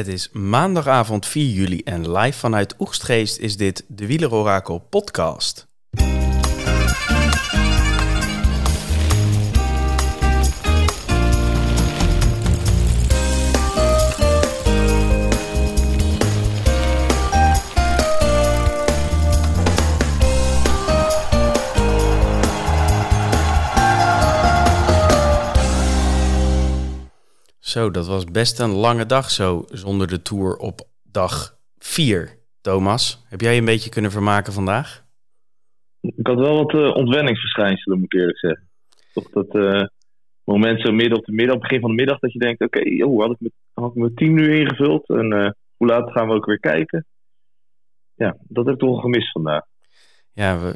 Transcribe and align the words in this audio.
Het 0.00 0.08
is 0.08 0.28
maandagavond 0.32 1.26
4 1.26 1.50
juli 1.50 1.80
en 1.84 2.12
live 2.12 2.38
vanuit 2.38 2.74
Oegstgeest 2.78 3.38
is 3.38 3.56
dit 3.56 3.84
de 3.88 4.06
Wielerorakel 4.06 4.78
podcast. 4.78 5.69
Zo, 27.70 27.90
dat 27.90 28.06
was 28.06 28.24
best 28.24 28.60
een 28.60 28.70
lange 28.70 29.06
dag 29.06 29.30
zo 29.30 29.64
zonder 29.68 30.06
de 30.06 30.22
Tour 30.22 30.56
op 30.56 30.80
dag 31.02 31.58
4. 31.78 32.38
Thomas, 32.60 33.24
heb 33.28 33.40
jij 33.40 33.52
je 33.52 33.58
een 33.58 33.64
beetje 33.64 33.90
kunnen 33.90 34.10
vermaken 34.10 34.52
vandaag? 34.52 35.04
Ik 36.00 36.26
had 36.26 36.38
wel 36.38 36.56
wat 36.56 36.74
uh, 36.74 36.94
ontwenningsverschijnselen, 36.94 37.98
moet 37.98 38.12
ik 38.12 38.20
eerlijk 38.20 38.38
zeggen. 38.38 38.68
Toch 39.12 39.30
dat 39.30 39.54
uh, 39.54 39.82
moment 40.44 40.80
zo 40.80 40.92
midden 40.92 41.18
op 41.18 41.24
de 41.24 41.32
middag, 41.32 41.58
begin 41.58 41.80
van 41.80 41.90
de 41.90 41.96
middag, 41.96 42.18
dat 42.18 42.32
je 42.32 42.38
denkt: 42.38 42.62
oké, 42.62 42.78
okay, 42.78 43.00
oh, 43.00 43.20
had, 43.20 43.30
ik 43.30 43.40
mijn, 43.40 43.52
had 43.72 43.90
ik 43.90 43.96
mijn 43.96 44.14
team 44.14 44.34
nu 44.34 44.56
ingevuld 44.56 45.08
en 45.08 45.32
uh, 45.32 45.50
hoe 45.76 45.88
laat 45.88 46.10
gaan 46.10 46.28
we 46.28 46.34
ook 46.34 46.46
weer 46.46 46.60
kijken? 46.60 47.06
Ja, 48.14 48.36
dat 48.48 48.64
heb 48.64 48.74
ik 48.74 48.80
toch 48.80 49.00
gemist 49.00 49.32
vandaag. 49.32 49.62
Ja, 50.32 50.58
we, 50.58 50.74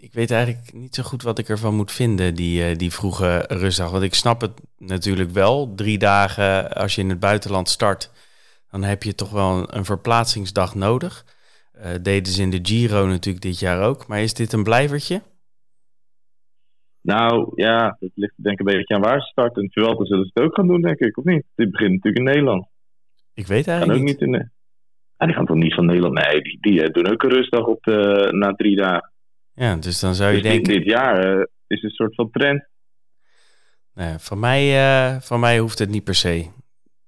ik 0.00 0.12
weet 0.12 0.30
eigenlijk 0.30 0.72
niet 0.72 0.94
zo 0.94 1.02
goed 1.02 1.22
wat 1.22 1.38
ik 1.38 1.48
ervan 1.48 1.74
moet 1.74 1.92
vinden, 1.92 2.34
die, 2.34 2.70
uh, 2.70 2.76
die 2.76 2.92
vroege 2.92 3.44
rustdag. 3.48 3.90
Want 3.90 4.02
ik 4.02 4.14
snap 4.14 4.40
het 4.40 4.60
natuurlijk 4.78 5.30
wel. 5.30 5.74
Drie 5.74 5.98
dagen 5.98 6.72
als 6.72 6.94
je 6.94 7.00
in 7.00 7.08
het 7.08 7.20
buitenland 7.20 7.68
start, 7.68 8.12
dan 8.70 8.82
heb 8.82 9.02
je 9.02 9.14
toch 9.14 9.30
wel 9.30 9.58
een, 9.58 9.76
een 9.76 9.84
verplaatsingsdag 9.84 10.74
nodig. 10.74 11.24
Uh, 11.76 11.84
deden 12.02 12.32
ze 12.32 12.42
in 12.42 12.50
de 12.50 12.58
Giro 12.62 13.06
natuurlijk 13.06 13.44
dit 13.44 13.58
jaar 13.58 13.82
ook. 13.82 14.06
Maar 14.06 14.22
is 14.22 14.34
dit 14.34 14.52
een 14.52 14.62
blijvertje? 14.62 15.22
Nou 17.00 17.52
ja, 17.54 17.96
het 18.00 18.12
ligt 18.14 18.34
denk 18.36 18.60
ik 18.60 18.66
een 18.66 18.76
beetje 18.76 18.94
aan 18.94 19.00
waar 19.00 19.20
ze 19.20 19.26
starten. 19.26 19.62
En 19.62 19.70
Vuelta 19.72 20.04
zullen 20.04 20.24
ze 20.24 20.30
het 20.34 20.44
ook 20.44 20.54
gaan 20.54 20.66
doen, 20.66 20.80
denk 20.80 20.98
ik, 20.98 21.18
of 21.18 21.24
niet? 21.24 21.44
Die 21.54 21.70
begint 21.70 21.90
natuurlijk 21.90 22.16
in 22.16 22.32
Nederland. 22.32 22.66
Ik 23.34 23.46
weet 23.46 23.68
eigenlijk 23.68 23.98
ook 23.98 24.06
niet. 24.06 24.20
niet 24.20 24.28
in, 24.28 24.50
ah, 25.16 25.26
die 25.26 25.36
gaan 25.36 25.46
toch 25.46 25.56
niet 25.56 25.74
van 25.74 25.86
Nederland? 25.86 26.14
Nee, 26.14 26.42
die, 26.42 26.58
die 26.60 26.90
doen 26.90 27.12
ook 27.12 27.22
een 27.22 27.30
rustdag 27.30 27.66
op 27.66 27.82
de, 27.82 28.28
na 28.32 28.54
drie 28.54 28.76
dagen. 28.76 29.12
Ja, 29.58 29.76
dus 29.76 30.00
dan 30.00 30.14
zou 30.14 30.30
je 30.32 30.42
dus 30.42 30.50
denken... 30.50 30.74
Dit, 30.74 30.84
jaar 30.84 31.36
uh, 31.36 31.44
is 31.66 31.82
een 31.82 31.90
soort 31.90 32.14
van 32.14 32.30
trend. 32.30 32.68
Nee, 33.94 34.18
van, 34.18 34.38
mij, 34.38 34.62
uh, 34.76 35.20
van 35.20 35.40
mij 35.40 35.58
hoeft 35.58 35.78
het 35.78 35.88
niet 35.88 36.04
per 36.04 36.14
se. 36.14 36.46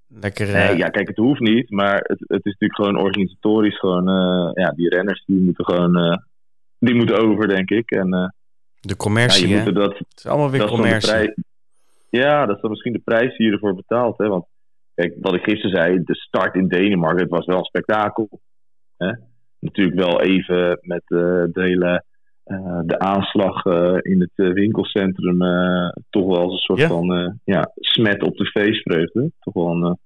Lekker, 0.08 0.48
uh... 0.48 0.52
nee, 0.54 0.76
ja, 0.76 0.88
kijk, 0.88 1.08
het 1.08 1.16
hoeft 1.16 1.40
niet. 1.40 1.70
Maar 1.70 1.96
het, 1.96 2.18
het 2.18 2.44
is 2.46 2.56
natuurlijk 2.58 2.74
gewoon 2.74 2.98
organisatorisch. 2.98 3.78
Gewoon, 3.78 4.04
ja, 4.54 4.70
die 4.70 4.88
renners 4.88 5.22
die 5.26 5.40
moeten 5.40 5.64
gewoon... 5.64 6.22
die 6.78 6.94
moeten 6.94 7.18
over, 7.18 7.48
denk 7.48 7.70
ik. 7.70 7.90
En, 7.90 8.34
de 8.80 8.96
commercie, 8.96 9.48
ja, 9.48 9.64
je 9.64 9.72
dat, 9.72 9.98
Het 9.98 10.06
is 10.16 10.26
allemaal 10.26 10.50
weer 10.50 10.60
dat 10.60 10.68
commercie. 10.68 11.10
Prijs, 11.10 11.34
ja, 12.10 12.46
dat 12.46 12.56
is 12.56 12.62
dan 12.62 12.70
misschien 12.70 12.92
de 12.92 13.02
prijs 13.04 13.36
die 13.36 13.46
je 13.46 13.52
ervoor 13.52 13.74
betaalt. 13.74 14.18
Hè? 14.18 14.28
Want 14.28 14.46
kijk, 14.94 15.14
wat 15.20 15.34
ik 15.34 15.42
gisteren 15.42 15.76
zei, 15.76 16.02
de 16.04 16.14
start 16.14 16.54
in 16.54 16.68
Denemarken, 16.68 17.22
het 17.22 17.30
was 17.30 17.46
wel 17.46 17.58
een 17.58 17.64
spektakel. 17.64 18.40
Hè? 18.96 19.12
Natuurlijk 19.58 19.98
wel 19.98 20.20
even 20.20 20.78
met 20.80 21.02
de 21.06 21.50
hele 21.52 22.04
uh, 22.50 22.80
de 22.84 22.98
aanslag 22.98 23.64
uh, 23.64 23.98
in 24.00 24.20
het 24.20 24.30
uh, 24.36 24.52
winkelcentrum 24.52 25.38
toch 26.10 26.26
wel 26.26 26.38
als 26.38 26.52
een 26.52 26.58
soort 26.58 26.78
ja? 26.78 26.88
van 26.88 27.38
ja, 27.44 27.70
smet 27.74 28.22
op 28.22 28.36
de 28.36 28.46
feestvreugde. 28.46 29.32
Toch 29.40 29.54
wel 29.54 29.70
een. 29.70 29.98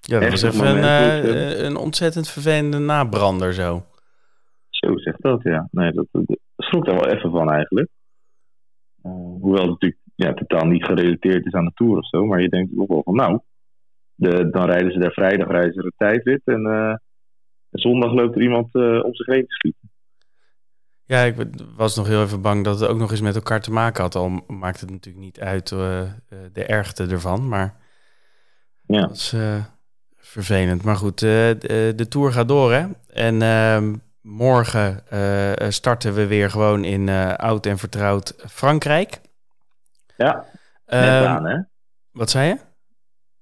ja, 0.00 0.20
dat 0.20 0.30
was 0.30 0.42
even 0.42 0.66
een, 0.66 1.64
een 1.64 1.76
ontzettend 1.76 2.28
vervelende 2.28 2.78
nabrander 2.78 3.52
zo. 3.52 3.82
Zo 4.68 4.98
zegt 4.98 5.22
dat, 5.22 5.42
ja. 5.42 5.68
Nee, 5.70 5.92
dat, 5.92 6.06
dat 6.10 6.38
schrok 6.56 6.86
daar 6.86 6.94
wel 6.94 7.08
even 7.08 7.30
van 7.30 7.50
eigenlijk. 7.50 7.88
hoewel 9.40 9.62
het 9.62 9.70
natuurlijk 9.70 10.00
ja, 10.14 10.34
totaal 10.34 10.66
niet 10.66 10.84
gerelateerd 10.84 11.46
is 11.46 11.52
aan 11.52 11.64
de 11.64 11.72
Tour 11.74 11.98
of 11.98 12.08
zo. 12.08 12.26
Maar 12.26 12.40
je 12.40 12.48
denkt 12.48 12.76
toch 12.76 12.88
wel 12.88 13.02
van, 13.02 13.14
nou, 13.14 13.38
de, 14.14 14.50
dan 14.50 14.64
rijden 14.64 14.92
ze 14.92 14.98
daar 14.98 15.12
vrijdag 15.12 15.48
rijden 15.48 15.72
ze 15.72 15.84
een 15.84 15.92
tijdrit. 15.96 16.42
En 16.44 17.00
zondag 17.70 18.12
loopt 18.12 18.36
er 18.36 18.42
iemand 18.42 18.74
om 19.04 19.14
zich 19.14 19.26
heen 19.26 19.46
te 19.46 19.54
schieten. 19.54 19.92
Ja, 21.06 21.22
ik 21.22 21.36
was 21.76 21.96
nog 21.96 22.06
heel 22.06 22.22
even 22.22 22.40
bang 22.40 22.64
dat 22.64 22.80
het 22.80 22.88
ook 22.88 22.98
nog 22.98 23.10
eens 23.10 23.20
met 23.20 23.34
elkaar 23.34 23.60
te 23.60 23.72
maken 23.72 24.02
had. 24.02 24.14
Al 24.14 24.28
maakt 24.46 24.80
het 24.80 24.90
natuurlijk 24.90 25.24
niet 25.24 25.40
uit 25.40 25.70
uh, 25.70 26.02
de 26.52 26.64
ergte 26.64 27.06
ervan, 27.06 27.48
maar 27.48 27.76
ja. 28.86 29.00
dat 29.00 29.10
is 29.10 29.32
uh, 29.32 29.64
vervelend. 30.16 30.82
Maar 30.82 30.96
goed, 30.96 31.22
uh, 31.22 31.30
de, 31.30 31.92
de, 31.96 32.08
Tour 32.08 32.32
gaat 32.32 32.48
door 32.48 32.72
hè. 32.72 32.86
En 33.08 33.42
ehm, 33.42 33.94
morgen 34.20 35.02
starten 35.72 36.14
we 36.14 36.26
weer 36.26 36.50
gewoon 36.50 36.84
in 36.84 37.08
oud 37.36 37.66
en 37.66 37.78
vertrouwd 37.78 38.34
Frankrijk. 38.36 39.20
Ja, 40.16 40.44
net 40.86 41.00
Ehm, 41.00 41.26
aan 41.26 41.46
hè? 41.46 41.58
Wat 42.10 42.30
zei 42.30 42.48
je? 42.48 42.58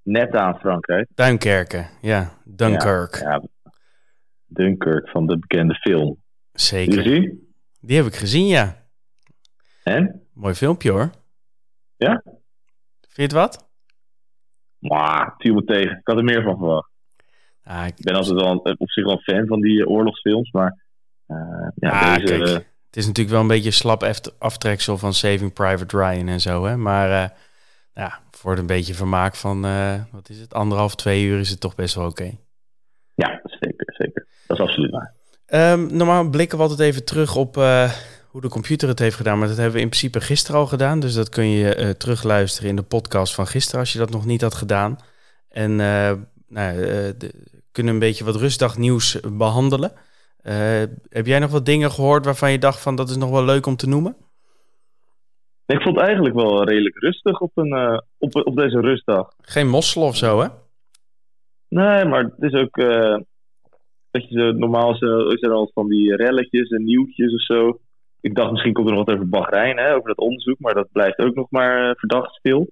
Net 0.02 0.34
aan 0.34 0.58
Frankrijk. 0.58 1.08
Duinkerken, 1.14 1.88
ja. 2.00 2.30
Dunkirk. 2.44 3.20
Ja, 3.20 3.30
ja. 3.30 3.42
Dunkirk 4.46 5.08
van 5.08 5.26
de 5.26 5.38
bekende 5.38 5.74
film. 5.74 6.22
Zeker. 6.52 7.32
Die 7.82 7.96
heb 7.96 8.06
ik 8.06 8.14
gezien, 8.16 8.46
ja. 8.46 8.86
En? 9.82 10.22
Mooi 10.34 10.54
filmpje 10.54 10.90
hoor. 10.90 11.10
Ja? 11.96 12.22
Vind 13.00 13.12
je 13.14 13.22
het 13.22 13.32
wat? 13.32 13.70
Maar, 14.78 15.34
viel 15.38 15.54
me 15.54 15.64
tegen. 15.64 15.96
Ik 15.98 16.06
had 16.06 16.16
er 16.16 16.24
meer 16.24 16.42
van 16.42 16.56
verwacht. 16.58 16.90
Ah, 17.64 17.86
ik 17.86 17.98
Ik 17.98 18.04
ben 18.04 18.14
altijd 18.14 18.34
wel 18.40 18.56
op 18.56 18.90
zich 18.90 19.04
wel 19.04 19.18
fan 19.18 19.46
van 19.46 19.60
die 19.60 19.80
eh, 19.82 19.90
oorlogsfilms, 19.90 20.50
maar 20.50 20.84
eh, 21.26 21.68
ja, 21.74 21.90
Ah, 22.00 22.14
deze... 22.14 22.26
kijk. 22.26 22.46
eh, 22.48 22.54
Het 22.86 22.96
is 22.96 23.06
natuurlijk 23.06 23.34
wel 23.34 23.40
een 23.40 23.46
beetje 23.56 23.70
slap 23.70 24.10
aftreksel 24.38 24.98
van 24.98 25.14
Saving 25.14 25.52
Private 25.52 25.96
Ryan 25.98 26.28
en 26.28 26.40
zo, 26.40 26.64
hè. 26.64 26.76
Maar 26.76 27.32
ja, 27.94 28.20
voor 28.30 28.58
een 28.58 28.66
beetje 28.66 28.94
vermaak 28.94 29.34
van, 29.34 29.60
wat 30.10 30.28
is 30.28 30.38
het, 30.40 30.54
anderhalf, 30.54 30.94
twee 30.94 31.24
uur 31.24 31.38
is 31.38 31.50
het 31.50 31.60
toch 31.60 31.74
best 31.74 31.94
wel 31.94 32.06
oké. 32.06 32.30
ja, 33.14 33.40
zeker, 33.44 33.94
zeker. 33.98 34.26
Dat 34.46 34.58
is 34.58 34.64
absoluut 34.64 34.90
waar. 34.90 35.14
Ehm, 35.52 35.96
normaal 35.96 36.28
blikken 36.30 36.58
we 36.58 36.64
altijd 36.64 36.80
even 36.80 37.04
terug 37.04 37.36
op 37.36 37.56
eh, 37.56 37.90
hoe 38.28 38.40
de 38.40 38.48
computer 38.48 38.88
het 38.88 38.98
heeft 38.98 39.16
gedaan. 39.16 39.38
Maar 39.38 39.48
dat 39.48 39.56
hebben 39.56 39.74
we 39.74 39.80
in 39.80 39.88
principe 39.88 40.20
gisteren 40.20 40.60
al 40.60 40.66
gedaan. 40.66 41.00
Dus 41.00 41.14
dat 41.14 41.28
kun 41.28 41.48
je 41.48 41.74
eh, 41.74 41.90
terugluisteren 41.90 42.68
in 42.70 42.76
de 42.76 42.82
podcast 42.82 43.34
van 43.34 43.46
gisteren 43.46 43.80
als 43.80 43.92
je 43.92 43.98
dat 43.98 44.10
nog 44.10 44.24
niet 44.26 44.40
had 44.40 44.54
gedaan. 44.54 44.96
En 45.48 45.70
eh, 45.80 46.12
nou, 46.48 46.76
de- 47.18 47.44
kunnen 47.72 47.92
een 47.92 47.98
beetje 48.00 48.24
wat 48.24 48.36
rustdag 48.36 48.78
nieuws 48.78 49.20
behandelen. 49.32 49.92
Eh, 50.42 50.82
heb 51.08 51.26
jij 51.26 51.38
nog 51.38 51.50
wat 51.50 51.66
dingen 51.66 51.90
gehoord 51.90 52.24
waarvan 52.24 52.50
je 52.52 52.58
dacht 52.58 52.80
van 52.80 52.96
dat 52.96 53.10
is 53.10 53.16
nog 53.16 53.30
wel 53.30 53.44
leuk 53.44 53.66
om 53.66 53.76
te 53.76 53.88
noemen? 53.88 54.16
Ik 55.66 55.80
vond 55.82 55.96
het 55.96 56.04
eigenlijk 56.04 56.34
wel 56.34 56.64
redelijk 56.64 56.96
rustig 56.98 57.40
op, 57.40 57.50
een, 57.54 58.02
op, 58.18 58.34
op 58.46 58.56
deze 58.56 58.80
rustdag. 58.80 59.28
Geen 59.40 59.68
mossel 59.68 60.02
of 60.02 60.16
zo, 60.16 60.40
hè? 60.40 60.46
Nee, 61.68 62.04
maar 62.04 62.22
het 62.22 62.52
is 62.52 62.52
ook... 62.60 62.76
eh, 64.12 64.20
dat 64.20 64.28
je 64.30 64.38
zo, 64.38 64.52
normaal 64.52 64.94
zo, 64.94 65.26
is 65.28 65.42
er 65.42 65.50
al 65.52 65.70
van 65.74 65.88
die 65.88 66.16
relletjes 66.16 66.68
en 66.68 66.84
nieuwtjes 66.84 67.34
of 67.34 67.42
zo. 67.42 67.80
Ik 68.20 68.34
dacht 68.34 68.50
misschien 68.50 68.72
komt 68.72 68.88
er 68.88 68.94
nog 68.94 69.04
wat 69.04 69.14
over 69.14 69.28
Bahrein, 69.28 69.78
hè, 69.78 69.94
over 69.94 70.08
dat 70.08 70.18
onderzoek. 70.18 70.58
Maar 70.58 70.74
dat 70.74 70.92
blijft 70.92 71.18
ook 71.18 71.34
nog 71.34 71.46
maar 71.50 71.88
eh, 71.90 71.94
verdacht 71.96 72.34
stil. 72.34 72.66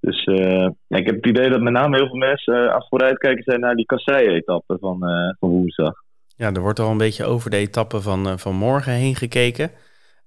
Dus 0.00 0.24
eh, 0.24 0.68
ja, 0.86 0.96
ik 0.98 1.06
heb 1.06 1.14
het 1.16 1.26
idee 1.26 1.50
dat 1.50 1.60
met 1.60 1.72
name 1.72 1.96
heel 1.96 2.06
veel 2.06 2.16
mensen 2.16 2.54
eh, 2.54 2.72
aan 2.74 2.86
vooruitkijken 2.88 3.42
zijn 3.42 3.60
naar 3.60 3.74
die 3.74 3.86
kassei-etappe 3.86 4.76
van, 4.80 5.06
eh, 5.06 5.34
van 5.38 5.48
woensdag. 5.48 5.92
Ja, 6.36 6.52
er 6.52 6.60
wordt 6.60 6.78
al 6.78 6.90
een 6.90 6.98
beetje 6.98 7.24
over 7.24 7.50
de 7.50 7.56
etappe 7.56 8.00
van, 8.00 8.26
eh, 8.26 8.36
van 8.36 8.54
morgen 8.54 8.92
heen 8.92 9.14
gekeken. 9.14 9.70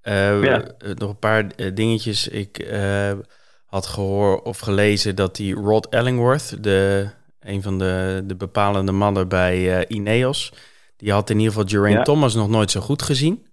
Eh, 0.02 0.44
Ja. 0.44 0.62
eh, 0.64 0.92
nog 0.94 1.10
een 1.10 1.20
paar 1.20 1.48
eh, 1.56 1.74
dingetjes. 1.76 2.28
Ik 2.28 2.58
eh, 2.60 3.12
had 3.66 3.86
gehoord 3.86 4.44
of 4.44 4.60
gelezen 4.60 5.16
dat 5.16 5.36
die 5.36 5.54
Rod 5.56 5.90
Ellingworth, 5.90 6.64
de, 6.64 7.08
een 7.48 7.62
van 7.62 7.78
de, 7.80 8.24
de 8.26 8.36
bepalende 8.36 8.92
mannen 8.92 9.28
bij 9.28 9.78
eh, 9.80 9.96
Ineos, 9.98 10.54
die 10.98 11.12
had 11.12 11.30
in 11.30 11.38
ieder 11.40 11.54
geval 11.54 11.68
Geraint 11.70 11.98
Ja. 11.98 12.04
Thomas 12.04 12.34
nog 12.36 12.50
nooit 12.50 12.72
zo 12.72 12.82
goed 12.82 13.02
gezien. 13.02 13.46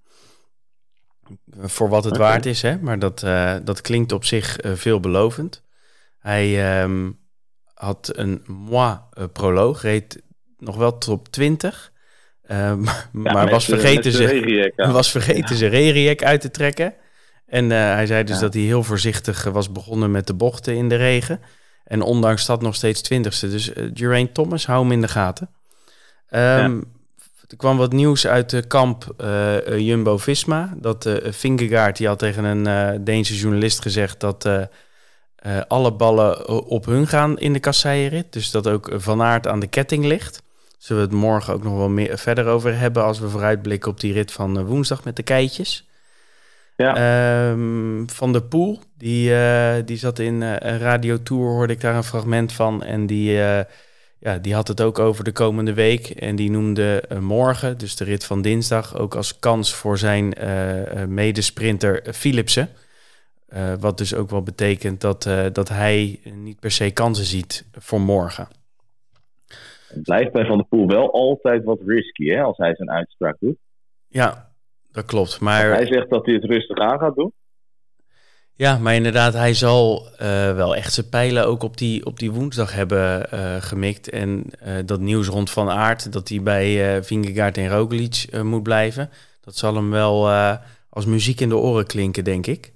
Voor 1.61 1.89
wat 1.89 2.05
het 2.05 2.17
waard 2.17 2.47
is, 2.47 2.63
hè? 2.63 2.79
maar 2.79 2.99
dat, 2.99 3.23
eh, 3.23 3.55
dat 3.65 3.81
klinkt 3.81 4.13
op 4.13 4.25
zich 4.25 4.59
eh, 4.59 4.73
veelbelovend. 4.75 5.63
Hij 6.19 6.73
ehm, 6.81 7.11
had 7.75 8.11
een 8.15 8.43
moi 8.47 8.99
eh, 9.13 9.25
proloog, 9.33 9.83
reed 9.83 10.23
nog 10.59 10.77
wel 10.77 10.99
top 10.99 11.29
20. 11.29 11.93
eh, 12.43 12.75
maar 12.75 13.09
Ja, 13.13 13.33
maar 13.33 13.45
met, 13.45 13.51
was 13.51 13.65
vergeten, 13.65 14.13
zijn 14.13 14.29
ze, 14.29 14.73
was 14.93 15.11
vergeten 15.11 15.57
zijn 15.57 15.71
regenjack 15.71 16.23
uit 16.23 16.41
te 16.41 16.51
trekken. 16.51 16.95
En 17.47 17.71
hij 17.71 18.07
zei 18.07 18.25
dus 18.25 18.35
Ja. 18.35 18.41
dat 18.41 18.55
hij 18.55 18.63
heel 18.63 18.83
voorzichtig 18.83 19.45
was 19.45 19.73
begonnen 19.73 20.11
met 20.11 20.27
de 20.27 20.35
bochten 20.35 20.77
in 20.77 20.89
de 20.89 20.97
regen. 20.97 21.41
En 21.85 22.03
ondanks 22.03 22.47
dat 22.47 22.63
nog 22.63 22.75
steeds 22.75 23.01
twintigste. 23.01 23.51
Dus 23.51 23.73
eh 23.73 23.91
Geraint 23.95 24.35
Thomas, 24.35 24.67
hou 24.67 24.83
hem 24.83 24.93
in 24.93 25.01
de 25.01 25.09
gaten. 25.09 25.49
Ehm, 26.29 26.81
Er 27.49 27.57
kwam 27.57 27.77
wat 27.77 27.93
nieuws 27.93 28.27
uit 28.27 28.51
de 28.51 28.67
kamp 28.67 29.15
eh, 29.17 29.67
eh, 29.67 29.79
Jumbo-Visma. 29.79 30.75
Dat 30.77 31.09
Vingegaard, 31.23 31.97
die 31.97 32.07
had 32.07 32.19
tegen 32.19 32.45
een 32.45 32.67
eh, 32.67 32.99
Deense 33.01 33.37
journalist 33.37 33.83
gezegd 33.83 34.21
dat... 34.21 34.49
alle 35.69 35.93
ballen 35.93 36.49
op 36.67 36.85
hun 36.85 37.07
gaan 37.07 37.39
in 37.39 37.53
de 37.53 37.59
kasseienrit. 37.59 38.33
Dus 38.33 38.51
dat 38.51 38.69
ook 38.69 38.91
Van 38.95 39.23
Aert 39.23 39.47
aan 39.47 39.61
de 39.61 39.67
ketting 39.67 40.05
ligt. 40.05 40.43
Zullen 40.79 41.03
we 41.03 41.09
het 41.09 41.19
morgen 41.19 41.55
ook 41.55 41.63
nog 41.63 41.77
wel 41.77 41.89
meer 41.89 42.19
verder 42.19 42.47
over 42.47 42.79
hebben 42.79 43.05
als 43.05 43.19
we 43.19 43.29
vooruitblikken 43.29 43.91
op 43.91 44.01
die 44.01 44.13
rit 44.13 44.33
van 44.33 44.65
woensdag 44.65 45.05
met 45.05 45.17
de 45.17 45.23
keitjes. 45.23 45.89
Ja. 46.77 46.97
Ehm, 46.97 48.07
van 48.07 48.33
de 48.33 48.43
Poel, 48.43 48.79
die, 48.97 49.33
die 49.85 49.97
zat 49.97 50.19
in 50.19 50.41
een 50.41 50.79
Radio 50.79 51.23
Tour, 51.23 51.45
hoorde 51.45 51.73
ik 51.73 51.81
daar 51.81 51.97
een 51.97 52.05
fragment 52.05 52.53
van. 52.53 52.83
En 52.83 53.07
die, 53.07 53.33
ja, 54.19 54.39
die 54.41 54.55
had 54.55 54.69
het 54.69 54.81
ook 54.81 54.99
over 54.99 55.25
de 55.25 55.33
komende 55.33 55.75
week. 55.75 56.07
En 56.09 56.37
die 56.37 56.51
noemde 56.51 57.03
morgen, 57.21 57.79
dus 57.79 57.97
de 57.97 58.05
rit 58.05 58.25
van 58.25 58.43
dinsdag, 58.43 58.99
ook 58.99 59.15
als 59.15 59.39
kans 59.39 59.75
voor 59.75 59.99
zijn 59.99 60.35
medesprinter 61.09 62.03
Philipsen. 62.13 62.69
Uh, 63.55 63.75
wat 63.81 63.99
dus 63.99 64.15
ook 64.15 64.31
wel 64.31 64.43
betekent 64.43 65.01
dat, 65.01 65.27
uh, 65.27 65.47
dat 65.53 65.69
hij 65.69 66.21
niet 66.35 66.61
per 66.61 66.71
se 66.71 66.91
kansen 66.93 67.25
ziet 67.25 67.67
voor 67.73 68.01
morgen. 68.01 68.49
Het 69.89 70.03
blijft 70.03 70.33
bij 70.33 70.47
Van 70.47 70.57
der 70.57 70.67
Poel 70.67 70.87
wel 70.87 71.13
altijd 71.13 71.65
wat 71.65 71.81
risky 71.87 72.29
hè, 72.29 72.43
als 72.43 72.57
hij 72.57 72.75
zijn 72.75 72.91
uitspraak 72.91 73.37
doet. 73.41 73.57
Ja, 74.09 74.54
dat 74.95 75.05
klopt. 75.05 75.41
Maar... 75.41 75.71
hij 75.71 75.87
zegt 75.87 76.11
dat 76.11 76.27
hij 76.27 76.35
het 76.35 76.45
rustig 76.45 76.79
aan 76.79 76.99
gaat 76.99 77.15
doen. 77.15 77.33
Ja, 78.57 78.79
maar 78.79 78.95
inderdaad, 78.95 79.33
hij 79.33 79.55
zal 79.55 80.03
uh, 80.13 80.19
wel 80.55 80.77
echt 80.77 80.93
zijn 80.93 81.09
pijlen 81.09 81.47
ook 81.47 81.63
op 81.63 81.77
die, 81.77 82.07
op 82.07 82.19
die 82.19 82.33
woensdag 82.33 82.75
hebben 82.75 83.29
gemikt. 83.63 84.11
En 84.11 84.45
dat 84.85 85.01
nieuws 85.01 85.29
rond 85.29 85.51
Van 85.51 85.71
Aert, 85.71 86.13
dat 86.13 86.29
hij 86.29 86.43
bij 86.43 87.03
Vingegaard 87.03 87.59
en 87.59 87.69
Roglic 87.69 88.27
moet 88.43 88.63
blijven... 88.63 89.11
dat 89.41 89.57
zal 89.57 89.75
hem 89.75 89.91
wel 89.91 90.31
als 90.89 91.07
muziek 91.07 91.41
in 91.41 91.49
de 91.49 91.57
oren 91.57 91.87
klinken, 91.87 92.25
denk 92.25 92.47
ik. 92.47 92.73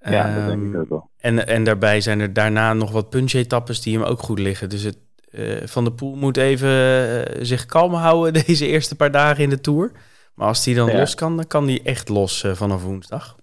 Ja, 0.00 0.34
dat 0.34 0.46
denk 0.46 0.62
ik 0.62 0.72
ehm, 0.72 0.80
ook 0.80 0.88
wel. 0.88 1.10
En, 1.18 1.46
en 1.46 1.64
daarbij 1.64 2.00
zijn 2.00 2.20
er 2.20 2.32
daarna 2.32 2.72
nog 2.72 2.90
wat 2.90 3.10
punch-etappes 3.10 3.80
die 3.80 3.98
hem 3.98 4.06
ook 4.06 4.20
goed 4.20 4.38
liggen. 4.38 4.68
Dus 4.68 4.82
het, 4.82 4.98
uh, 5.30 5.56
Van 5.64 5.84
der 5.84 5.92
Poel 5.92 6.14
moet 6.14 6.36
even 6.36 6.68
uh, 6.68 7.44
zich 7.44 7.66
kalm 7.66 7.94
houden 7.94 8.32
deze 8.46 8.66
eerste 8.66 8.96
paar 8.96 9.10
dagen 9.10 9.42
in 9.42 9.50
de 9.50 9.60
Tour. 9.60 9.92
Maar 10.34 10.46
als 10.46 10.64
hij 10.64 10.74
dan 10.74 10.96
los 10.96 11.14
kan, 11.14 11.36
dan 11.36 11.46
kan 11.46 11.66
hij 11.66 11.80
echt 11.84 12.08
los 12.08 12.42
uh, 12.42 12.52
vanaf 12.52 12.84
woensdag. 12.84 13.36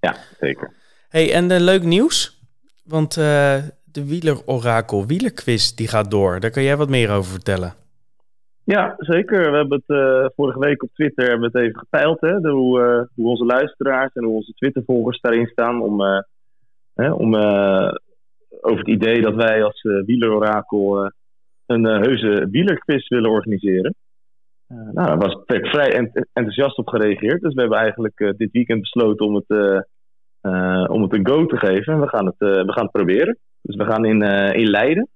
Ja, 0.00 0.16
zeker. 0.40 0.72
hey, 1.08 1.32
en 1.32 1.60
leuk 1.60 1.82
nieuws. 1.82 2.40
Want 2.84 3.14
de 3.92 4.06
wielerorakel 4.06 5.06
wielerquiz 5.06 5.70
die 5.70 5.88
gaat 5.88 6.10
door. 6.10 6.40
Daar 6.40 6.50
kan 6.50 6.62
jij 6.62 6.76
wat 6.76 6.88
meer 6.88 7.10
over 7.10 7.30
vertellen. 7.30 7.74
Ja, 8.66 8.94
zeker. 8.98 9.50
We 9.50 9.56
hebben 9.56 9.82
het 9.84 9.96
uh, 9.96 10.26
vorige 10.36 10.58
week 10.58 10.82
op 10.82 10.90
Twitter 10.94 11.28
hebben 11.28 11.50
we 11.50 11.58
het 11.58 11.68
even 11.68 11.78
gepeild. 11.78 12.20
Hè, 12.20 12.40
de, 12.40 12.50
hoe, 12.50 12.80
uh, 12.80 13.02
hoe, 13.14 13.28
onze 13.28 13.44
luisteraars 13.44 14.12
en 14.12 14.24
hoe 14.24 14.34
onze 14.34 14.52
Twitter-volgers 14.52 15.20
daarin 15.20 15.46
staan. 15.46 15.82
Om, 15.82 16.00
uh, 16.00 16.20
hè, 16.94 17.12
om 17.12 17.34
over 18.60 18.78
het 18.78 18.88
idee 18.88 19.22
dat 19.22 19.34
wij 19.34 19.62
als 19.64 19.82
wielerorakel 19.82 21.10
een 21.66 21.84
heuse 21.84 22.48
wielerquiz 22.50 23.08
willen 23.08 23.30
organiseren. 23.30 23.94
Nou, 24.68 25.06
daar 25.06 25.18
was 25.18 25.42
ik 25.46 25.66
vrij 25.66 26.10
enthousiast 26.32 26.78
op 26.78 26.88
gereageerd. 26.88 27.40
Dus 27.40 27.54
we 27.54 27.60
hebben 27.60 27.78
eigenlijk 27.78 28.34
dit 28.36 28.52
weekend 28.52 28.80
besloten 28.80 29.26
om 29.26 29.34
het, 29.34 29.50
om 30.90 31.02
het 31.02 31.12
een 31.12 31.26
go 31.26 31.46
te 31.46 31.56
geven. 31.58 31.92
En 31.92 32.00
we 32.00 32.08
gaan 32.08 32.26
het, 32.26 32.38
we 32.38 32.72
gaan 32.72 32.82
het 32.82 32.92
proberen. 32.92 33.38
Dus 33.62 33.76
we 33.76 33.84
gaan 33.84 34.04
in, 34.04 34.22
in 34.52 34.70
Leiden. 34.70 35.08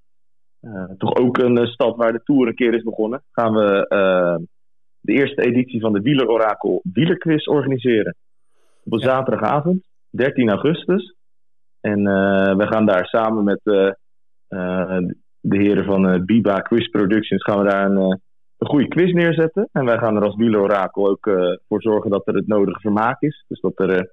Toch 0.98 1.14
ook 1.14 1.38
een 1.38 1.66
stad 1.66 1.96
waar 1.96 2.12
de 2.12 2.22
Tour 2.24 2.48
een 2.48 2.54
keer 2.54 2.74
is 2.74 2.82
begonnen. 2.82 3.22
Gaan 3.32 3.54
we 3.54 3.86
de 5.00 5.12
eerste 5.12 5.42
editie 5.42 5.80
van 5.80 5.92
de 5.92 6.00
Wielerorakel 6.00 6.80
Wielerquiz 6.92 7.46
organiseren. 7.46 8.16
Op 8.84 8.92
een 8.92 8.98
ja. 8.98 9.08
zaterdagavond, 9.08 9.86
13 10.10 10.50
augustus. 10.50 11.14
En 11.80 12.02
we 12.56 12.66
gaan 12.66 12.86
daar 12.86 13.06
samen 13.06 13.44
met 13.44 13.60
de 15.40 15.58
heren 15.58 15.84
van 15.84 16.24
Biba 16.24 16.60
Quiz 16.60 16.88
Productions 16.88 17.42
gaan 17.44 17.58
we 17.58 17.70
daar 17.70 17.90
een, 17.90 18.20
een 18.60 18.68
goede 18.68 18.88
quiz 18.88 19.12
neerzetten. 19.12 19.68
En 19.72 19.84
wij 19.84 19.98
gaan 19.98 20.16
er 20.16 20.22
als 20.22 20.36
Wielerorakel 20.36 21.08
ook 21.08 21.30
voor 21.68 21.82
zorgen 21.82 22.10
dat 22.10 22.26
er 22.26 22.34
het 22.34 22.46
nodige 22.46 22.80
vermaak 22.80 23.20
is. 23.20 23.44
Dus 23.48 23.60
dat 23.60 23.78
er 23.78 24.12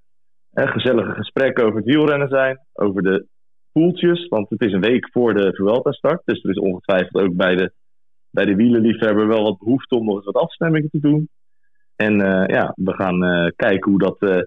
gezellige 0.54 1.12
gesprekken 1.12 1.64
over 1.66 1.78
het 1.78 1.86
wielrennen 1.86 2.30
zijn. 2.30 2.60
Over 2.74 3.02
de 3.02 3.26
poeltjes. 3.72 4.28
Want 4.28 4.50
het 4.50 4.62
is 4.62 4.74
een 4.74 4.82
week 4.82 5.10
voor 5.12 5.34
de 5.34 5.54
Vuelta 5.54 5.92
start. 5.92 6.22
Dus 6.26 6.44
er 6.44 6.50
is 6.50 6.60
ongetwijfeld 6.60 7.24
ook 7.24 7.36
bij 7.36 7.56
de, 7.56 7.72
bij 8.30 8.46
de 8.46 8.56
wielerliefhebber 8.56 9.28
wel 9.28 9.44
wat 9.44 9.58
behoefte 9.58 9.96
om 9.96 10.06
nog 10.06 10.16
eens 10.16 10.26
wat 10.26 10.44
afstemmingen 10.44 10.90
te 10.90 11.00
doen. 11.00 11.30
En 11.96 12.18
ja, 12.48 12.74
we 12.76 12.94
gaan 12.94 13.20
kijken 13.56 13.92
hoe 13.92 14.00
dat, 14.00 14.46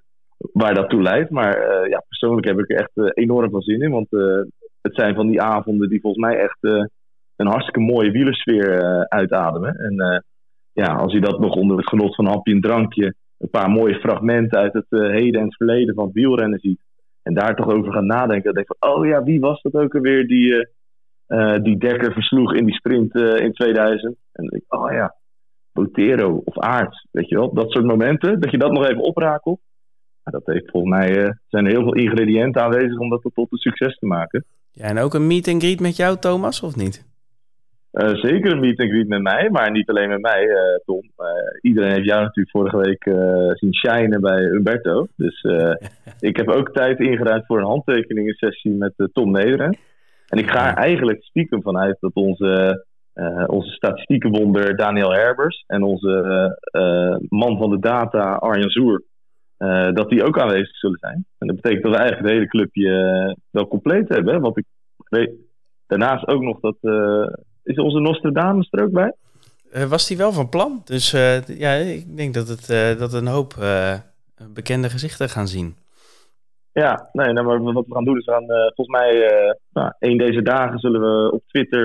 waar 0.53 0.75
dat 0.75 0.91
toe 0.91 1.03
leidt. 1.03 1.31
Maar 1.31 1.89
ja, 1.89 2.05
persoonlijk 2.09 2.47
heb 2.47 2.59
ik 2.59 2.71
er 2.71 2.77
echt 2.77 3.17
enorm 3.17 3.51
veel 3.51 3.63
zin 3.63 3.81
in. 3.83 3.91
Want 3.91 4.11
het 4.81 4.95
zijn 4.95 5.15
van 5.15 5.27
die 5.27 5.43
avonden 5.43 5.89
die 5.89 6.01
volgens 6.01 6.25
mij 6.25 6.39
echt 6.39 6.89
een 7.41 7.47
hartstikke 7.47 7.81
mooie 7.81 8.11
wielersfeer 8.11 9.09
uitademen. 9.09 9.75
En 9.75 10.25
ja, 10.73 10.87
als 10.95 11.13
je 11.13 11.21
dat 11.21 11.41
nog 11.41 11.55
onder 11.55 11.77
het 11.77 11.89
genot 11.89 12.15
van 12.15 12.27
een 12.27 12.33
hapje 12.33 12.55
en 12.55 12.61
drankje... 12.61 13.15
een 13.39 13.51
paar 13.51 13.71
mooie 13.71 13.95
fragmenten 13.95 14.59
uit 14.59 14.73
het 14.73 14.87
heden 14.89 15.41
en 15.41 15.47
het 15.47 15.57
verleden 15.57 15.95
van 15.95 16.11
wielrennen 16.13 16.59
ziet 16.59 16.81
en 17.23 17.35
daar 17.35 17.57
toch 17.57 17.69
over 17.69 17.93
gaan 17.93 18.07
nadenken. 18.07 18.45
Dan 18.45 18.55
denk 18.55 18.71
ik 18.71 18.77
van, 18.79 18.91
oh 18.91 19.07
ja, 19.07 19.23
wie 19.23 19.41
was 19.41 19.63
dat 19.63 19.75
ook 19.75 19.95
alweer 19.95 20.27
die, 20.27 20.69
die 21.63 21.79
Dekker 21.79 22.13
versloeg 22.13 22.55
in 22.55 22.65
die 22.65 22.75
sprint 22.75 23.15
in 23.15 23.53
2000? 23.53 24.05
En 24.05 24.17
dan 24.33 24.47
denk 24.47 24.63
ik, 24.63 24.75
oh 24.75 24.93
ja, 24.93 25.15
Botero 25.73 26.43
of 26.45 26.59
Aard, 26.59 27.07
weet 27.11 27.29
je 27.29 27.37
wel. 27.37 27.55
Dat 27.55 27.71
soort 27.71 27.85
momenten, 27.85 28.41
dat 28.41 28.51
je 28.51 28.59
dat 28.59 28.73
nog 28.73 28.85
even 28.85 29.03
oprakelt. 29.03 29.61
dat 30.23 30.47
heeft 30.47 30.71
volgens 30.71 30.93
mij, 30.93 31.39
zijn 31.49 31.65
er 31.65 31.73
heel 31.73 31.83
veel 31.83 31.95
ingrediënten 31.95 32.63
aanwezig 32.63 32.99
om 32.99 33.11
dat 33.11 33.21
tot 33.23 33.53
een 33.53 33.59
succes 33.59 33.99
te 33.99 34.07
maken. 34.07 34.45
Ja, 34.71 34.85
en 34.85 34.99
ook 34.99 35.15
een 35.15 35.27
meet 35.27 35.49
and 35.49 35.63
greet 35.63 35.81
met 35.81 35.97
jou, 35.97 36.19
Thomas, 36.19 36.63
of 36.63 36.77
niet? 36.77 37.09
Uh, 37.93 38.15
zeker 38.15 38.53
een 38.53 38.61
meet 38.61 38.81
and 38.81 38.91
greet 38.91 39.09
met 39.09 39.23
mij, 39.23 39.51
maar 39.51 39.71
niet 39.71 39.89
alleen 39.89 40.09
met 40.09 40.21
mij, 40.21 40.47
uh, 40.47 40.57
Tom. 40.85 41.03
Uh, 41.19 41.27
iedereen 41.61 41.93
heeft 41.93 42.07
jou 42.07 42.21
natuurlijk 42.21 42.57
vorige 42.57 42.77
week 42.77 43.03
zien 43.59 43.75
shinen 43.75 44.21
bij 44.21 44.43
Humberto. 44.43 45.07
Dus 45.17 45.47
ik 46.21 46.37
heb 46.37 46.49
ook 46.49 46.73
tijd 46.73 46.99
ingeruimd 46.99 47.47
voor 47.47 47.59
een 47.59 47.67
handtekeningensessie 47.67 48.73
met 48.73 48.93
Tom 49.13 49.31
Nederen. 49.31 49.79
En 50.29 50.39
ik 50.39 50.51
ga 50.51 50.71
er 50.71 50.77
eigenlijk 50.77 51.23
stiekem 51.23 51.63
vanuit 51.63 51.97
dat 52.01 52.15
onze, 52.15 52.85
onze 53.47 53.71
statistiekenwonder 53.71 54.77
Daniel 54.77 55.13
Herbers 55.13 55.65
en 55.67 55.83
onze 55.83 56.57
man 57.29 57.59
van 57.59 57.71
de 57.71 57.79
data 57.79 58.35
Arjan 58.35 58.71
Zoer, 58.71 59.03
dat 59.93 60.09
die 60.09 60.25
ook 60.25 60.39
aanwezig 60.41 60.77
zullen 60.77 60.99
zijn. 60.99 61.25
En 61.39 61.47
dat 61.47 61.57
betekent 61.57 61.83
dat 61.83 61.93
we 61.93 61.99
eigenlijk 61.99 62.29
het 62.29 62.37
hele 62.37 62.51
clubje 62.51 63.37
wel 63.51 63.69
compleet 63.69 64.09
hebben. 64.09 64.41
Want 64.41 64.57
ik 64.57 64.65
weet 65.09 65.31
daarnaast 65.87 66.29
ook 66.29 66.43
nog 66.43 66.61
dat 66.61 66.77
is 67.71 67.77
onze 67.77 68.01
Nostradamus 68.01 68.69
er 68.71 68.83
ook 68.83 68.93
bij? 68.93 69.13
Uh, 69.73 69.85
was 69.85 70.07
die 70.07 70.17
wel 70.17 70.33
van 70.33 70.49
plan. 70.49 70.83
Dus 70.85 71.15
uh, 71.15 71.43
ja, 71.43 71.73
ik 71.73 72.17
denk 72.17 72.35
dat, 72.35 72.49
het, 72.49 72.69
uh, 72.71 72.99
dat 72.99 73.13
een 73.13 73.27
hoop 73.27 73.55
bekende 74.55 74.89
gezichten 74.91 75.29
gaan 75.29 75.49
zien. 75.49 75.75
Ja, 76.73 77.09
nee, 77.13 77.33
nou, 77.33 77.47
maar 77.47 77.73
wat 77.73 77.87
we 77.87 77.95
gaan 77.95 78.05
doen 78.05 78.19
is 78.19 78.25
we 78.25 78.33
gaan 78.33 78.73
volgens 78.75 78.99
mij 78.99 79.13
nou, 79.73 79.93
een 79.99 80.19
deze 80.19 80.43
dagen 80.43 80.79
zullen 80.79 81.01
we 81.01 81.33
op 81.33 81.43
Twitter 81.47 81.83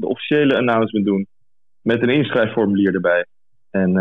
de 0.00 0.06
officiële 0.06 0.56
announcement 0.56 1.06
doen. 1.06 1.26
Met 1.82 2.02
een 2.02 2.08
inschrijfformulier 2.08 2.94
erbij. 2.94 3.26
En 3.70 3.92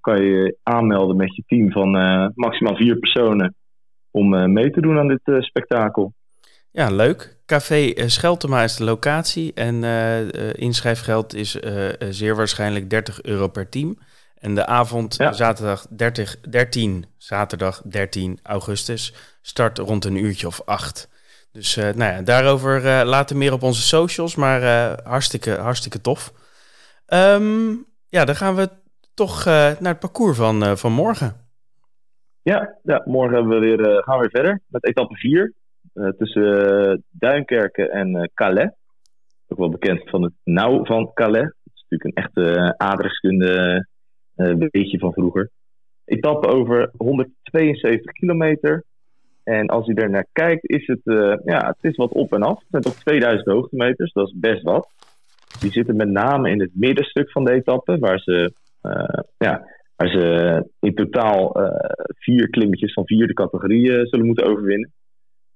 kan 0.00 0.22
je 0.22 0.56
aanmelden 0.62 1.16
met 1.16 1.36
je 1.36 1.42
team 1.46 1.72
van 1.72 1.90
maximaal 2.34 2.76
vier 2.76 2.96
personen 2.96 3.54
om 4.10 4.52
mee 4.52 4.70
te 4.70 4.80
doen 4.80 4.98
aan 4.98 5.08
dit 5.08 5.44
spektakel. 5.44 6.12
Ja, 6.70 6.90
leuk. 6.90 7.37
Café 7.48 7.92
eh, 7.92 8.06
Scheltema 8.06 8.62
is 8.62 8.76
de 8.76 8.84
locatie 8.84 9.52
en 9.54 9.82
uh, 9.82 10.54
inschrijfgeld 10.54 11.34
is 11.34 11.56
uh, 11.56 11.88
zeer 12.08 12.36
waarschijnlijk 12.36 12.90
30 12.90 13.22
euro 13.22 13.48
per 13.48 13.68
team. 13.68 13.98
En 14.38 14.54
de 14.54 14.66
avond 14.66 15.14
zaterdag 15.14 15.86
30, 15.90 16.40
13, 16.40 17.04
zaterdag 17.16 17.82
13 17.84 18.38
augustus 18.42 19.14
start 19.42 19.78
rond 19.78 20.04
een 20.04 20.16
uurtje 20.16 20.46
of 20.46 20.62
acht. 20.64 21.10
Dus 21.52 21.74
nou 21.74 21.98
ja, 21.98 22.22
daarover 22.22 23.04
later 23.04 23.36
meer 23.36 23.52
op 23.52 23.62
onze 23.62 23.82
socials, 23.82 24.34
maar 24.34 24.62
hartstikke, 25.04 25.50
hartstikke 25.50 26.00
tof. 26.00 26.32
Um, 27.06 27.86
ja, 28.08 28.24
dan 28.24 28.36
gaan 28.36 28.54
we 28.54 28.70
toch 29.14 29.44
naar 29.44 29.78
het 29.80 29.98
parcours 29.98 30.36
van, 30.36 30.78
van 30.78 30.92
morgen. 30.92 31.36
Ja, 32.42 32.78
ja, 32.82 33.02
morgen 33.04 33.34
hebben 33.34 33.60
we 33.60 33.66
weer, 33.66 34.02
gaan 34.02 34.18
we 34.18 34.20
weer 34.20 34.42
verder 34.42 34.60
met 34.66 34.84
etappe 34.84 35.14
4. 35.14 35.54
Eh, 35.98 36.08
tussen 36.08 36.90
eh, 36.90 36.96
Duinkerken 37.10 37.90
en 37.90 38.16
eh, 38.16 38.28
Calais. 38.34 38.70
Ook 39.48 39.58
wel 39.58 39.70
bekend 39.70 40.10
van 40.10 40.22
het 40.22 40.32
nauw 40.44 40.84
van 40.84 41.10
Calais. 41.14 41.42
Dat 41.64 41.72
is 41.74 41.84
natuurlijk 41.88 42.04
een 42.04 42.24
echte 42.24 42.74
aardrijkskunde 42.76 43.86
beetje 44.70 44.98
van 44.98 45.12
vroeger. 45.12 45.50
Etappe 46.04 46.46
over 46.46 46.90
172 46.96 48.12
kilometer. 48.12 48.84
En 49.44 49.66
als 49.66 49.86
je 49.86 49.94
er 49.94 50.10
naar 50.10 50.26
kijkt, 50.32 50.70
is 50.70 50.86
het, 50.86 51.00
ja, 51.44 51.66
het 51.66 51.76
is 51.80 51.96
wat 51.96 52.12
op 52.12 52.32
en 52.32 52.42
af. 52.42 52.58
Het 52.58 52.68
zijn 52.70 52.82
toch 52.82 52.94
2000 52.94 53.48
hoogtemeters, 53.48 54.12
dat 54.12 54.26
is 54.26 54.34
best 54.36 54.62
wat. 54.62 54.88
Die 55.60 55.70
zitten 55.70 55.96
met 55.96 56.08
name 56.08 56.50
in 56.50 56.60
het 56.60 56.70
middenstuk 56.74 57.30
van 57.30 57.44
de 57.44 57.52
etappe, 57.52 57.98
waar 57.98 58.18
ze, 58.18 58.52
ja, 59.38 59.68
waar 59.96 60.08
ze 60.08 60.64
in 60.80 60.94
totaal 60.94 61.52
vier 62.06 62.50
klimmetjes 62.50 62.92
van 62.92 63.06
vierde 63.06 63.32
categorie 63.32 64.06
zullen 64.06 64.26
moeten 64.26 64.46
overwinnen. 64.46 64.92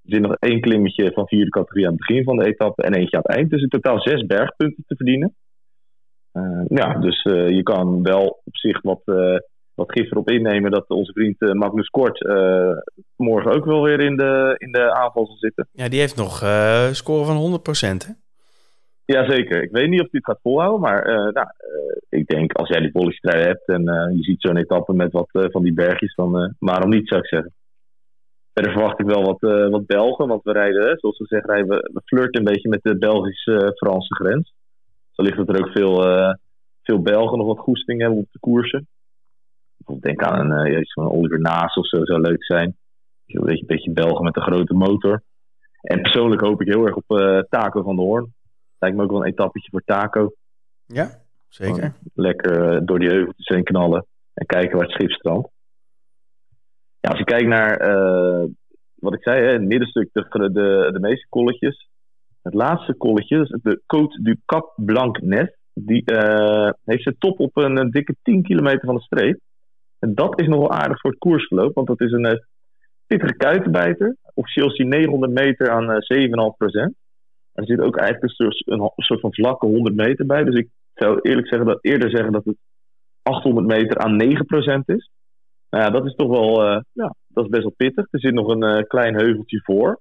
Er 0.04 0.10
zit 0.12 0.20
nog 0.20 0.36
één 0.38 0.60
klimmetje 0.60 1.12
van 1.12 1.26
vierde 1.26 1.50
categorie 1.50 1.86
aan 1.86 1.92
het 1.92 2.06
begin 2.06 2.24
van 2.24 2.36
de 2.36 2.46
etappe 2.46 2.82
en 2.82 2.94
eentje 2.94 3.16
aan 3.16 3.22
het 3.22 3.36
eind. 3.36 3.50
Dus 3.50 3.62
in 3.62 3.68
totaal 3.68 4.00
zes 4.00 4.26
bergpunten 4.26 4.84
te 4.86 4.96
verdienen. 4.96 5.34
ja, 6.68 6.98
dus 6.98 7.22
je 7.22 7.60
kan 7.62 8.02
wel 8.02 8.40
op 8.44 8.56
zich 8.56 8.82
wat, 8.82 9.02
wat 9.74 9.92
gif 9.92 10.10
erop 10.10 10.30
innemen 10.30 10.70
dat 10.70 10.88
onze 10.88 11.12
vriend 11.12 11.54
Magnus 11.54 11.88
Kort 11.88 12.20
morgen 13.16 13.52
ook 13.52 13.64
wel 13.64 13.82
weer 13.82 14.00
in 14.00 14.16
de, 14.16 14.54
in 14.58 14.72
de 14.72 14.94
aanval 14.94 15.26
zal 15.26 15.36
zitten. 15.36 15.68
Ja, 15.72 15.88
die 15.88 16.00
heeft 16.00 16.16
nog 16.16 16.36
score 16.92 17.24
van 17.24 17.60
100% 17.60 18.06
hè? 18.06 18.12
Jazeker. 19.04 19.62
Ik 19.62 19.70
weet 19.70 19.88
niet 19.88 20.00
of 20.00 20.10
hij 20.10 20.20
het 20.22 20.24
gaat 20.24 20.40
volhouden, 20.42 20.80
maar 20.80 21.08
uh, 21.08 21.14
nou, 21.14 21.46
uh, 21.46 21.96
ik 22.08 22.26
denk 22.26 22.52
als 22.52 22.68
jij 22.68 22.80
die 22.80 22.90
polystrui 22.90 23.42
hebt 23.42 23.68
en 23.68 23.82
uh, 23.82 24.16
je 24.16 24.22
ziet 24.22 24.40
zo'n 24.40 24.56
etappe 24.56 24.92
met 24.92 25.12
wat 25.12 25.28
van 25.30 25.62
die 25.62 25.72
bergjes, 25.72 26.14
dan 26.14 26.54
waarom 26.58 26.90
niet 26.90 27.08
zou 27.08 27.20
ik 27.20 27.26
zeggen. 27.26 27.52
Verder 28.52 28.72
verwacht 28.72 29.00
ik 29.00 29.06
wel 29.06 29.22
wat, 29.22 29.70
wat 29.70 29.86
Belgen, 29.86 30.28
want 30.28 30.42
we 30.42 30.52
rijden, 30.52 30.98
zoals 30.98 31.18
we 31.18 31.26
zeggen, 31.26 31.50
rijden 31.50 31.68
we, 31.68 31.90
we 31.92 32.00
flirten 32.04 32.38
een 32.38 32.52
beetje 32.52 32.68
met 32.68 32.82
de 32.82 32.98
Belgisch-Franse 32.98 34.14
grens. 34.14 34.52
Zo 35.10 35.22
ligt 35.22 35.36
dat 35.36 35.48
er 35.48 35.58
ook 35.58 35.70
veel, 35.70 36.02
veel 36.82 37.02
Belgen 37.02 37.38
nog 37.38 37.46
wat 37.46 37.58
goesting 37.58 38.00
hebben 38.00 38.18
op 38.18 38.32
de 38.32 38.38
koersen. 38.38 38.88
Bijvoorbeeld 39.76 40.06
denk 40.06 40.22
aan 40.22 40.50
een, 40.50 40.72
uh, 40.72 40.80
van 40.94 41.12
Oliver 41.12 41.40
Naas 41.40 41.74
of 41.74 41.86
zo, 41.86 42.04
zou 42.04 42.20
leuk 42.20 42.44
zijn. 42.44 42.76
Een 43.26 43.44
beetje, 43.44 43.60
een 43.60 43.66
beetje 43.66 43.92
Belgen 43.92 44.24
met 44.24 44.36
een 44.36 44.42
grote 44.42 44.74
motor. 44.74 45.22
En 45.80 46.02
persoonlijk 46.02 46.40
hoop 46.40 46.60
ik 46.60 46.68
heel 46.68 46.86
erg 46.86 46.96
op 46.96 47.44
Taco 47.48 47.82
van 47.82 47.96
de 47.96 48.02
Hoorn. 48.02 48.32
Lijkt 48.78 48.96
me 48.96 49.02
ook 49.02 49.10
wel 49.10 49.20
een 49.20 49.32
etappetje 49.32 49.70
voor 49.70 49.82
Taco. 49.84 50.32
Ja, 50.86 51.10
zeker. 51.48 51.94
lekker 52.14 52.74
eh, 52.74 52.80
door 52.84 52.98
die 52.98 53.08
heuveltjes 53.08 53.48
heen 53.48 53.64
knallen 53.64 54.06
en 54.34 54.46
kijken 54.46 54.76
waar 54.76 54.86
het 54.86 54.94
schip 54.94 55.10
strandt. 55.10 55.48
Ja, 57.02 57.10
als 57.10 57.18
je 57.18 57.24
kijkt 57.24 57.48
naar 57.48 57.88
uh, 57.88 58.44
wat 58.94 59.14
ik 59.14 59.22
zei, 59.22 59.44
hè, 59.44 59.52
het 59.52 59.62
middenstuk, 59.62 60.08
de, 60.12 60.26
de, 60.30 60.88
de 60.92 61.00
meeste 61.00 61.26
kolletjes. 61.28 61.88
Het 62.42 62.54
laatste 62.54 62.94
kolletje, 62.94 63.38
dus 63.38 63.58
de 63.62 63.80
Côte 63.86 64.22
du 64.22 64.40
Cap 64.44 64.72
Blanc 64.76 65.20
Nes, 65.20 65.56
die 65.74 66.02
uh, 66.12 66.70
heeft 66.84 67.02
zijn 67.02 67.18
top 67.18 67.40
op 67.40 67.56
een, 67.56 67.90
dikke 67.90 68.16
10 68.22 68.42
kilometer 68.42 68.84
van 68.84 68.94
de 68.94 69.00
streep. 69.00 69.40
En 69.98 70.14
dat 70.14 70.40
is 70.40 70.46
nog 70.46 70.58
wel 70.58 70.72
aardig 70.72 71.00
voor 71.00 71.10
het 71.10 71.18
koersverloop, 71.18 71.74
want 71.74 71.86
dat 71.86 72.00
is 72.00 72.12
een 72.12 72.26
uh, 72.26 72.38
pittige 73.06 73.36
kuitenbijter. 73.36 74.16
Officieel 74.34 74.70
is 74.70 74.76
hij 74.76 74.86
900 74.86 75.32
meter 75.32 75.70
aan 75.70 75.88
7,5 75.90 76.56
procent. 76.56 76.94
Er 77.52 77.66
zit 77.66 77.80
ook 77.80 77.96
eigenlijk 77.96 78.22
een 78.22 78.46
soort, 78.46 78.62
een 78.66 78.90
soort 78.96 79.20
van 79.20 79.34
vlakke 79.34 79.66
100 79.66 79.94
meter 79.94 80.26
bij. 80.26 80.44
Dus 80.44 80.54
ik 80.54 80.68
zou 80.94 81.18
eerlijk 81.20 81.48
zeggen 81.48 81.68
dat, 81.68 81.78
eerder 81.80 82.10
zeggen 82.10 82.32
dat 82.32 82.44
het 82.44 82.56
800 83.22 83.66
meter 83.66 83.98
aan 83.98 84.22
9% 84.22 84.84
is. 84.84 85.10
Nou 85.72 85.84
ja, 85.84 85.90
dat 85.90 86.06
is 86.06 86.14
toch 86.14 86.28
wel 86.28 86.64
uh, 86.64 86.80
ja, 86.92 87.14
dat 87.28 87.44
is 87.44 87.50
best 87.50 87.62
wel 87.62 87.74
pittig. 87.76 88.06
Er 88.10 88.20
zit 88.20 88.34
nog 88.34 88.48
een 88.48 88.64
uh, 88.64 88.82
klein 88.82 89.14
heuveltje 89.14 89.60
voor. 89.62 90.00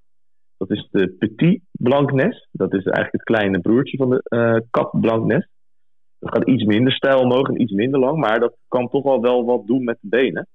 Dat 0.57 0.71
is 0.71 0.87
de 0.91 1.15
Petit 1.19 1.61
Blancnes. 1.71 2.47
Dat 2.51 2.73
is 2.73 2.83
eigenlijk 2.83 3.11
het 3.11 3.23
kleine 3.37 3.59
broertje 3.59 3.97
van 3.97 4.09
de 4.09 4.23
uh, 4.29 4.57
Cap 4.71 5.01
Blancnes. 5.01 5.47
Dat 6.19 6.33
gaat 6.33 6.47
iets 6.47 6.63
minder 6.63 6.93
stijl 6.93 7.19
omhoog 7.19 7.47
en 7.47 7.61
iets 7.61 7.71
minder 7.71 7.99
lang. 7.99 8.17
Maar 8.17 8.39
dat 8.39 8.57
kan 8.67 8.89
toch 8.89 9.03
wel 9.03 9.21
wel 9.21 9.45
wat 9.45 9.67
doen 9.67 9.83
met 9.83 9.97
de 10.01 10.07
benen. 10.07 10.47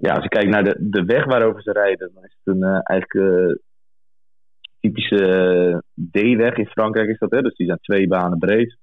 ja, 0.00 0.14
als 0.14 0.22
je 0.22 0.28
kijkt 0.28 0.50
naar 0.50 0.64
de, 0.64 0.76
de 0.80 1.04
weg 1.04 1.24
waarover 1.24 1.62
ze 1.62 1.72
rijden, 1.72 2.10
dan 2.14 2.24
is 2.24 2.36
het 2.42 2.54
een, 2.54 2.62
eigenlijk 2.62 3.60
typische 4.82 5.24
eh, 5.26 5.78
D-weg 6.10 6.56
in 6.56 6.66
Frankrijk 6.66 7.08
is 7.08 7.18
dat. 7.18 7.30
Hè? 7.30 7.42
Dus 7.42 7.54
die 7.54 7.66
zijn 7.66 7.78
twee 7.78 8.08
banen 8.08 8.38
breed. 8.38 8.76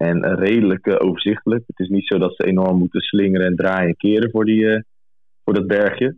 En 0.00 0.34
redelijk 0.34 0.86
uh, 0.86 0.94
overzichtelijk. 0.98 1.64
Het 1.66 1.78
is 1.78 1.88
niet 1.88 2.06
zo 2.06 2.18
dat 2.18 2.34
ze 2.36 2.46
enorm 2.46 2.78
moeten 2.78 3.00
slingeren 3.00 3.46
en 3.46 3.56
draaien 3.56 3.88
en 3.88 3.96
keren 3.96 4.30
voor, 4.30 4.44
die, 4.44 4.62
uh, 4.62 4.80
voor 5.44 5.54
dat 5.54 5.66
bergje. 5.66 6.16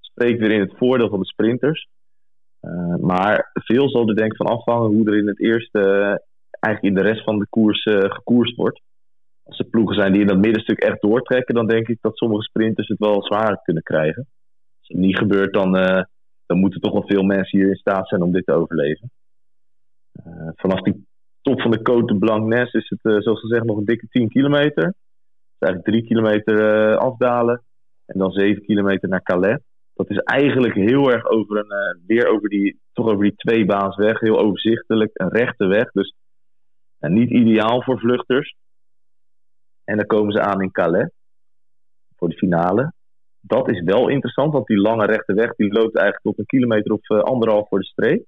Spreekt 0.00 0.40
weer 0.40 0.50
in 0.50 0.60
het 0.60 0.76
voordeel 0.76 1.08
van 1.08 1.18
de 1.18 1.26
sprinters. 1.26 1.86
Uh, 2.62 2.96
maar 2.96 3.50
veel 3.52 3.88
zal 3.88 4.08
er 4.08 4.16
denk 4.16 4.30
ik 4.30 4.36
van 4.36 4.46
afhangen 4.46 4.90
hoe 4.90 5.06
er 5.06 5.16
in 5.16 5.26
het 5.26 5.40
eerste, 5.40 5.80
eigenlijk 6.60 6.96
in 6.96 7.02
de 7.02 7.08
rest 7.10 7.24
van 7.24 7.38
de 7.38 7.46
koers 7.48 7.82
gekoerst 7.82 8.56
wordt. 8.56 8.80
Als 9.42 9.58
er 9.58 9.64
ploegen 9.64 9.94
zijn 9.94 10.12
die 10.12 10.20
in 10.20 10.26
dat 10.26 10.38
middenstuk 10.38 10.78
echt 10.78 11.00
doortrekken, 11.00 11.54
dan 11.54 11.66
denk 11.66 11.88
ik 11.88 11.98
dat 12.00 12.16
sommige 12.16 12.42
sprinters 12.42 12.88
het 12.88 12.98
wel 12.98 13.22
zwaar 13.22 13.62
kunnen 13.62 13.82
krijgen. 13.82 14.26
Als 14.78 14.88
het 14.88 14.98
niet 14.98 15.18
gebeurt, 15.18 15.52
dan 15.52 16.06
dan 16.46 16.60
moeten 16.60 16.80
toch 16.80 16.92
wel 16.92 17.06
veel 17.06 17.22
mensen 17.22 17.58
hier 17.58 17.68
in 17.68 17.76
staat 17.76 18.08
zijn 18.08 18.22
om 18.22 18.32
dit 18.32 18.46
te 18.46 18.52
overleven. 18.52 19.10
Uh, 20.26 20.48
vanaf 20.54 20.80
die 20.80 21.06
top 21.42 21.60
van 21.60 21.70
de 21.70 21.78
Côte 21.78 22.12
de 22.12 22.18
Blanc-Nes 22.18 22.72
is 22.72 22.88
het, 22.88 22.98
uh, 23.02 23.20
zoals 23.20 23.40
gezegd, 23.40 23.64
nog 23.64 23.76
een 23.76 23.84
dikke 23.84 24.06
10 24.08 24.28
kilometer. 24.28 24.84
Dus 24.84 25.68
eigenlijk 25.68 25.84
3 25.84 26.04
kilometer 26.06 26.90
uh, 26.90 26.96
afdalen 26.96 27.62
en 28.06 28.18
dan 28.18 28.30
7 28.30 28.62
kilometer 28.62 29.08
naar 29.08 29.22
Calais. 29.22 29.60
Dat 29.94 30.10
is 30.10 30.18
eigenlijk 30.18 30.74
heel 30.74 31.12
erg 31.12 31.26
over 31.26 31.56
een, 31.56 32.02
weer 32.06 32.26
over 32.26 32.48
die, 32.48 32.80
toch 32.92 33.06
over 33.06 33.22
die 33.22 33.34
twee 33.36 33.66
weg. 33.66 34.20
Heel 34.20 34.38
overzichtelijk, 34.38 35.10
een 35.12 35.28
rechte 35.28 35.66
weg. 35.66 35.90
Dus 35.90 36.14
niet 36.98 37.30
ideaal 37.30 37.82
voor 37.82 37.98
vluchters. 37.98 38.54
En 39.84 39.96
dan 39.96 40.06
komen 40.06 40.32
ze 40.32 40.40
aan 40.40 40.62
in 40.62 40.70
Calais 40.70 41.10
voor 42.16 42.28
de 42.28 42.36
finale 42.36 42.92
dat 43.42 43.68
is 43.70 43.80
wel 43.80 44.08
interessant, 44.08 44.52
want 44.52 44.66
die 44.66 44.80
lange 44.80 45.06
rechte 45.06 45.34
weg 45.34 45.54
die 45.54 45.72
loopt 45.72 45.96
eigenlijk 45.96 46.22
tot 46.22 46.38
een 46.38 46.46
kilometer 46.46 46.92
of 46.92 47.08
anderhalf 47.08 47.68
voor 47.68 47.78
de 47.78 47.84
streep. 47.84 48.24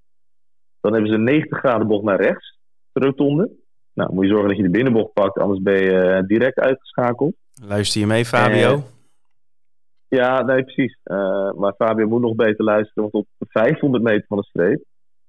Dan 0.81 0.93
hebben 0.93 1.11
ze 1.11 1.17
een 1.17 1.25
90 1.25 1.59
graden 1.59 1.87
bocht 1.87 2.05
naar 2.05 2.21
rechts, 2.21 2.59
rotonde. 3.03 3.51
Nou, 3.95 4.15
moet 4.15 4.25
je 4.25 4.31
zorgen 4.31 4.49
dat 4.49 4.57
je 4.57 4.63
de 4.63 4.71
binnenbocht 4.71 5.13
pakt, 5.13 5.39
anders 5.39 5.63
ben 5.63 5.83
je 5.83 6.21
uh, 6.21 6.27
direct 6.27 6.59
uitgeschakeld. 6.59 7.35
Luister 7.63 8.01
je 8.01 8.07
mee, 8.07 8.25
Fabio? 8.25 8.75
Uh, 8.75 8.83
ja, 10.09 10.43
nee, 10.43 10.65
precies. 10.65 10.99
maar 11.57 11.75
Fabio 11.77 12.09
moet 12.09 12.21
nog 12.21 12.35
beter 12.35 12.65
luisteren, 12.65 13.09
want 13.11 13.27
op 13.39 13.49
500 13.49 14.03
meter 14.03 14.25
van 14.29 14.39
de 14.39 14.45
streep 14.45 14.83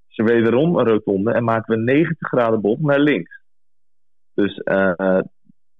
is 0.10 0.17
er 0.17 0.25
wederom 0.25 0.77
een 0.77 0.88
rotonde 0.88 1.31
en 1.31 1.43
maken 1.43 1.74
we 1.74 1.79
een 1.79 1.86
90 1.86 2.27
graden 2.27 2.62
bocht 2.62 2.81
naar 2.81 3.00
links. 3.00 3.41
Dus 4.34 4.62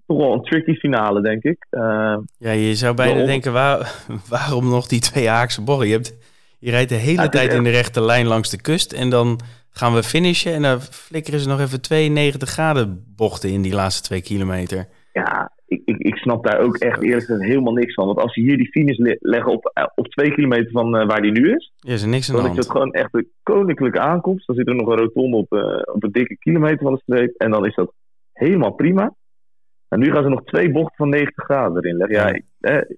toch 0.06 0.18
wel 0.18 0.32
een 0.32 0.42
tricky 0.42 0.74
finale, 0.74 1.22
denk 1.22 1.42
ik. 1.42 1.66
Uh, 1.70 2.16
ja, 2.38 2.50
je 2.50 2.74
zou 2.74 2.94
bijna 2.94 3.24
denken, 3.24 3.52
waar, 3.52 4.04
waarom 4.28 4.68
nog 4.68 4.86
die 4.86 5.00
twee 5.00 5.28
Haakse 5.28 5.62
bochten? 5.62 5.86
Je, 5.86 5.92
hebt, 5.92 6.16
je 6.58 6.70
rijdt 6.70 6.88
de 6.88 6.94
hele 6.94 7.28
tijd 7.28 7.52
in 7.52 7.62
de 7.62 7.70
rechte 7.70 8.02
lijn 8.02 8.26
langs 8.26 8.50
de 8.50 8.60
kust 8.60 8.92
en 8.92 9.10
dan 9.10 9.40
gaan 9.78 9.94
we 9.94 10.02
finishen 10.02 10.52
en 10.52 10.62
dan 10.62 10.80
flikkeren 10.80 11.40
ze 11.40 11.48
nog 11.48 11.60
even 11.60 11.80
92 11.80 12.48
graden 12.48 13.04
bochten 13.16 13.50
in 13.50 13.62
die 13.62 13.74
laatste 13.74 14.02
twee 14.02 14.22
kilometer. 14.22 14.88
Ja, 15.12 15.52
ik, 15.66 15.82
ik, 15.84 15.96
ik 15.98 16.16
snap 16.16 16.44
daar 16.44 16.60
ook 16.60 16.76
echt 16.76 17.02
eerlijk 17.02 17.24
gezegd 17.24 17.42
helemaal 17.42 17.72
niks 17.72 17.94
van. 17.94 18.06
Want 18.06 18.18
als 18.18 18.32
ze 18.32 18.40
hier 18.40 18.56
die 18.56 18.70
finish 18.70 19.16
leggen 19.20 19.52
op, 19.52 19.70
eh, 19.74 19.84
op 19.94 20.06
twee 20.06 20.32
kilometer 20.32 20.70
van 20.70 21.00
uh, 21.00 21.06
waar 21.06 21.22
die 21.22 21.32
nu 21.32 21.54
is, 21.54 21.72
ja, 21.76 21.92
is 21.92 22.02
er 22.02 22.08
niks 22.08 22.28
aan 22.28 22.34
dan 22.34 22.44
de 22.44 22.50
hand. 22.50 22.60
is 22.60 22.66
het 22.66 22.76
gewoon 22.76 22.92
echt 22.92 23.14
een 23.14 23.30
koninklijke 23.42 24.00
aankomst. 24.00 24.46
Dan 24.46 24.56
zit 24.56 24.68
er 24.68 24.74
nog 24.74 24.88
een 24.88 24.98
rotonde 24.98 25.36
op, 25.36 25.52
uh, 25.52 25.94
op 25.94 26.02
een 26.04 26.12
dikke 26.12 26.36
kilometer 26.36 26.82
van 26.82 26.92
de 26.92 27.00
streep 27.00 27.34
en 27.36 27.50
dan 27.50 27.66
is 27.66 27.74
dat 27.74 27.92
helemaal 28.32 28.72
prima. 28.72 29.14
En 29.88 29.98
nu 29.98 30.12
gaan 30.12 30.22
ze 30.22 30.28
nog 30.28 30.44
twee 30.44 30.70
bochten 30.70 30.96
van 30.96 31.08
90 31.08 31.44
graden 31.44 31.76
erin 31.76 31.96
leggen. 31.96 32.16
Ja, 32.16 32.70
eh, 32.70 32.96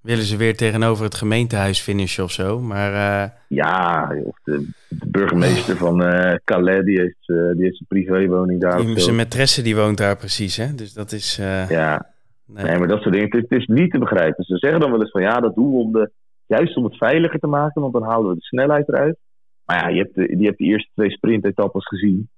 Willen 0.00 0.24
ze 0.24 0.36
weer 0.36 0.56
tegenover 0.56 1.04
het 1.04 1.14
gemeentehuis 1.14 1.80
finishen 1.80 2.24
of 2.24 2.30
zo? 2.30 2.60
Maar, 2.60 2.92
uh... 2.92 3.30
Ja, 3.48 4.12
of 4.24 4.38
de, 4.44 4.70
de 4.88 5.08
burgemeester 5.10 5.76
van 5.76 6.02
uh, 6.02 6.34
Calais, 6.44 6.84
die 6.84 7.00
heeft, 7.00 7.28
uh, 7.28 7.52
die 7.52 7.62
heeft 7.62 7.76
zijn 7.76 7.88
privéwoning 7.88 8.60
daar. 8.60 8.80
Die, 8.80 8.98
zijn 8.98 9.26
maîtresse 9.26 9.62
die 9.62 9.76
woont 9.76 9.96
daar 9.96 10.16
precies, 10.16 10.56
hè? 10.56 10.74
Dus 10.74 10.92
dat 10.92 11.12
is... 11.12 11.36
Ja, 11.68 12.06
nee. 12.46 12.64
nee. 12.64 12.78
maar 12.78 12.88
dat 12.88 13.00
soort 13.00 13.14
dingen, 13.14 13.30
het, 13.30 13.46
het, 13.48 13.60
is 13.60 13.66
niet 13.66 13.90
te 13.90 13.98
begrijpen. 13.98 14.44
Ze 14.44 14.56
zeggen 14.56 14.80
dan 14.80 14.90
wel 14.90 15.00
eens 15.00 15.10
van, 15.10 15.22
ja, 15.22 15.40
dat 15.40 15.54
doen 15.54 15.70
we 15.70 15.76
om 15.76 15.92
de, 15.92 16.10
juist 16.46 16.76
om 16.76 16.84
het 16.84 16.96
veiliger 16.96 17.38
te 17.38 17.46
maken, 17.46 17.80
want 17.80 17.92
dan 17.92 18.02
halen 18.02 18.28
we 18.28 18.34
de 18.34 18.44
snelheid 18.44 18.88
eruit. 18.88 19.16
Maar 19.64 19.76
ja, 19.82 19.88
je 19.88 19.98
hebt 19.98 20.14
de, 20.14 20.36
je 20.38 20.46
hebt 20.46 20.58
de 20.58 20.64
eerste 20.64 20.90
twee 20.94 21.10
sprintetappes 21.10 21.86
gezien. 21.86 22.28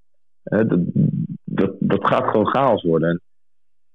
dat, 0.43 0.79
dat, 1.45 1.73
dat 1.79 2.07
gaat 2.07 2.25
gewoon 2.31 2.47
chaos 2.47 2.83
worden. 2.83 3.21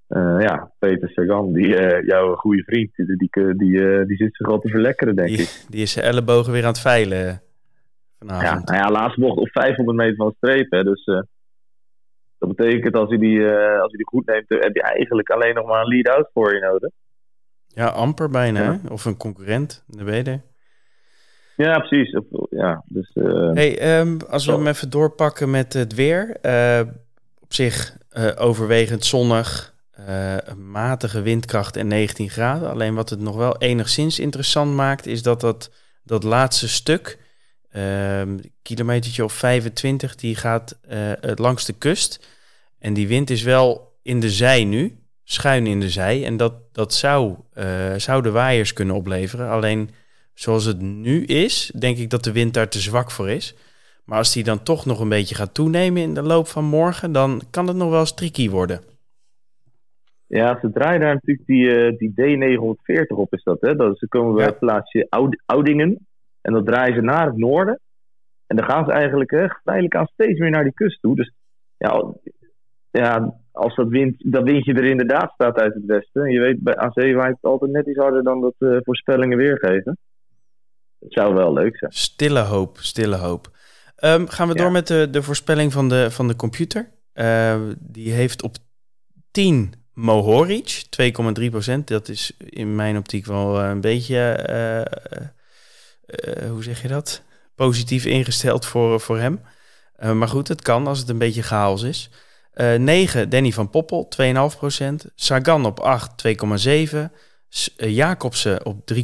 Uh, 0.10 0.36
ja, 0.40 0.72
Peter 0.80 1.10
Sagan, 1.10 1.54
die, 1.54 1.68
uh, 1.68 2.06
jouw 2.06 2.36
goede 2.36 2.64
vriend, 2.64 2.96
die, 2.96 3.18
die, 3.18 3.56
die, 3.58 3.72
uh, 3.72 4.06
die 4.06 4.18
zit 4.18 4.36
zich 4.36 4.48
al 4.48 4.60
te 4.60 4.70
verlekkeren, 4.70 5.16
denk 5.16 5.28
die, 5.28 5.42
ik. 5.42 5.66
Die 5.70 5.82
is 5.82 5.92
zijn 5.92 6.06
ellebogen 6.06 6.52
weer 6.52 6.62
aan 6.62 6.68
het 6.68 6.80
veilen 6.80 7.42
vanavond. 8.20 8.70
Ja, 8.70 8.76
nou 8.76 8.86
ja, 8.86 9.00
laatste 9.00 9.22
bocht 9.22 9.38
op 9.38 9.50
500 9.52 9.98
meter 9.98 10.16
van 10.16 10.28
de 10.28 10.36
streep. 10.38 10.72
Hè, 10.72 10.84
dus 10.84 11.06
dat 12.38 12.56
betekent 12.56 12.96
als 12.96 13.10
hij, 13.10 13.18
die, 13.18 13.46
als 13.48 13.92
hij 13.92 13.98
die 13.98 14.06
goed 14.06 14.26
neemt, 14.26 14.46
heb 14.48 14.76
je 14.76 14.82
eigenlijk 14.82 15.30
alleen 15.30 15.56
nog 15.56 15.66
maar 15.68 15.82
een 15.82 15.88
lead-out 15.88 16.30
voor 16.34 16.54
je 16.54 16.60
nodig. 16.60 16.90
Ja, 17.68 17.88
amper 17.88 18.30
bijna. 18.30 18.62
Ja. 18.62 18.80
Of 18.90 19.06
een 19.06 19.18
concurrent, 19.18 19.84
de 19.88 20.04
weder. 20.04 20.42
Ja, 21.56 21.80
precies. 21.80 22.20
Ja, 22.50 22.84
dus, 22.86 23.12
hey, 23.54 24.00
um, 24.00 24.18
als 24.30 24.46
we 24.46 24.52
hem 24.52 24.68
even 24.68 24.90
doorpakken 24.90 25.50
met 25.50 25.74
het 25.74 25.96
weer. 25.96 26.38
op 27.42 27.54
zich 27.54 27.98
overwegend 28.38 29.06
zonnig. 29.06 29.75
Uh, 30.00 30.38
een 30.38 30.72
matige 30.72 31.22
windkracht 31.22 31.76
en 31.76 31.88
19 31.88 32.30
graden. 32.30 32.70
Alleen 32.70 32.96
wat 32.96 33.10
het 33.10 33.20
nog 33.20 33.36
wel 33.36 33.58
enigszins 33.58 34.20
interessant 34.20 34.74
maakt, 34.74 35.06
is 35.06 35.22
dat 35.22 35.42
dat, 35.42 35.72
dat 36.04 36.24
laatste 36.24 36.70
stuk, 36.70 37.20
uh, 37.72 38.22
kilometertje 38.62 39.24
of 39.24 39.34
25, 39.34 40.16
die 40.16 40.36
gaat 40.36 40.78
uh, 40.92 41.12
langs 41.36 41.66
de 41.66 41.74
kust. 41.74 42.28
En 42.80 42.94
die 42.94 43.08
wind 43.08 43.30
is 43.30 43.42
wel 43.42 43.98
in 44.02 44.20
de 44.20 44.30
zij 44.30 44.64
nu, 44.64 45.00
schuin 45.24 45.68
in 45.68 45.80
de 45.80 45.90
zij. 45.90 46.26
En 46.26 46.38
dat, 46.38 46.54
dat 46.72 46.94
zou, 46.94 47.36
uh, 47.54 47.66
zou 47.98 48.22
de 48.22 48.32
waaiers 48.32 48.74
kunnen 48.74 48.96
opleveren. 48.96 49.50
Alleen 49.50 49.90
zoals 50.34 50.66
het 50.66 50.82
nu 50.82 51.26
is, 51.26 51.72
denk 51.78 51.98
ik 51.98 52.10
dat 52.10 52.24
de 52.24 52.32
wind 52.32 52.54
daar 52.54 52.70
te 52.70 52.80
zwak 52.80 53.12
voor 53.12 53.30
is. 53.30 53.54
Maar 54.04 54.18
als 54.18 54.34
die 54.34 54.44
dan 54.44 54.64
toch 54.64 54.86
nog 54.86 55.00
een 55.00 55.10
beetje 55.10 55.36
gaat 55.36 55.54
toenemen 55.54 56.02
in 56.02 56.14
de 56.14 56.22
loop 56.22 56.48
van 56.48 56.66
morgen, 56.66 57.12
dan 57.12 57.42
kan 57.50 57.68
het 57.68 57.78
nog 57.78 57.90
wel 57.90 58.00
eens 58.00 58.14
tricky 58.14 58.50
worden. 58.50 58.95
Ja, 60.28 60.60
ze 60.62 60.72
draaien 60.72 61.00
daar 61.00 61.14
natuurlijk 61.14 61.48
die, 61.48 61.66
uh, 61.66 61.98
die 61.98 62.12
D940 62.12 63.16
op, 63.16 63.34
is 63.34 63.44
dat. 63.44 63.62
Hè? 63.62 63.76
Dat, 63.76 63.98
ze 63.98 64.08
komen 64.08 64.36
bij 64.36 64.46
het 64.46 64.60
plaatsje 64.60 65.08
Oudingen. 65.46 66.08
En 66.42 66.54
dan 66.54 66.66
draaien 66.66 66.96
ze 66.96 67.02
naar 67.02 67.26
het 67.26 67.38
noorden. 67.38 67.80
En 68.48 68.56
dan 68.56 68.66
gaan 68.66 68.86
ze 68.86 68.92
eigenlijk 68.92 69.32
hè, 69.32 69.50
geleidelijk 69.50 69.96
aan 69.96 70.08
steeds 70.14 70.40
meer 70.40 70.50
naar 70.50 70.64
die 70.64 70.74
kust 70.74 71.02
toe. 71.02 71.16
Dus 71.16 71.32
ja, 71.78 72.14
ja 72.92 73.36
als 73.52 73.76
dat, 73.76 73.88
wind, 73.88 74.16
dat 74.32 74.44
windje 74.44 74.74
er 74.74 74.84
inderdaad 74.84 75.32
staat 75.34 75.58
uit 75.58 75.74
het 75.74 75.86
westen. 75.86 76.24
En 76.24 76.32
je 76.32 76.40
weet, 76.40 76.60
bij 76.60 76.76
AC 76.76 76.96
waait 76.96 77.36
het 77.36 77.52
altijd 77.52 77.72
net 77.72 77.88
iets 77.88 77.98
harder 77.98 78.24
dan 78.24 78.42
dat 78.42 78.56
uh, 78.60 78.78
voorspellingen 78.84 79.38
weergeven. 79.38 79.98
Het 81.00 81.14
zou 81.14 81.34
wel 81.34 81.54
leuk 81.54 81.78
zijn. 81.78 81.92
Stille 81.92 82.40
hoop, 82.40 82.78
stille 82.78 83.16
hoop. 83.16 83.48
Um, 84.04 84.28
gaan 84.28 84.48
we 84.48 84.56
door 84.56 84.72
met 84.72 84.88
de, 84.88 85.10
de 85.10 85.24
voorspelling 85.24 85.74
van 85.74 85.90
de, 85.90 86.12
van 86.12 86.28
de 86.28 86.36
computer. 86.36 86.90
Uh, 87.14 87.62
die 87.80 88.12
heeft 88.12 88.44
op 88.44 88.56
10 89.32 89.74
Mohoric, 89.96 90.84
2,3 91.02 91.50
procent. 91.50 91.88
Dat 91.88 92.10
is 92.10 92.32
in 92.40 92.76
mijn 92.76 92.98
optiek 92.98 93.26
wel 93.26 93.62
een 93.62 93.82
beetje, 93.82 94.48
uh, 94.50 96.50
hoe 96.50 96.64
zeg 96.64 96.82
je 96.82 96.88
dat? 96.88 97.22
Positief 97.56 98.06
ingesteld 98.06 98.66
voor, 98.66 99.00
voor 99.00 99.20
hem. 99.20 99.42
maar 100.18 100.28
goed, 100.28 100.48
het 100.48 100.62
kan 100.62 100.88
als 100.88 101.00
het 101.00 101.10
een 101.10 101.18
beetje 101.18 101.44
chaos 101.44 101.84
is. 101.84 102.10
Uh, 102.56 102.76
9, 102.76 103.30
Danny 103.30 103.52
van 103.52 103.70
Poppel, 103.70 104.10
2,5%. 104.22 104.26
Sagan 105.16 105.66
op 105.66 105.80
8, 105.80 106.28
2,7%. 106.28 106.34
Uh, 107.78 107.96
Jacobsen 107.96 108.66
op 108.66 108.94
3,6% 108.94 109.00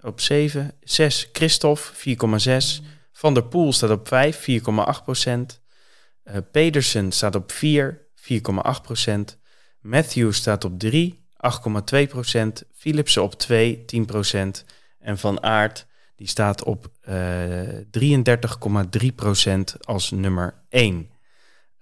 op 0.00 0.20
7. 0.20 0.72
6, 0.80 1.28
Christophe, 1.32 2.16
4,6. 2.80 2.86
Van 3.12 3.34
der 3.34 3.44
Poel 3.44 3.72
staat 3.72 3.90
op 3.90 4.08
5, 4.08 4.46
4,8%. 4.50 5.32
Uh, 6.24 6.36
Pedersen 6.52 7.12
staat 7.12 7.34
op 7.34 7.52
4, 7.52 8.06
4,8%. 8.14 9.39
Matthew 9.80 10.32
staat 10.32 10.64
op 10.64 10.78
3, 10.78 11.18
8,2%. 12.36 12.68
Philipsen 12.72 13.22
op 13.22 13.34
2, 13.34 13.84
10%. 13.86 14.64
En 14.98 15.18
Van 15.18 15.42
Aert, 15.42 15.86
die 16.16 16.26
staat 16.26 16.64
op 16.64 16.90
uh, 17.08 17.68
33,3% 17.98 19.60
als 19.80 20.10
nummer 20.10 20.54
1. 20.68 21.10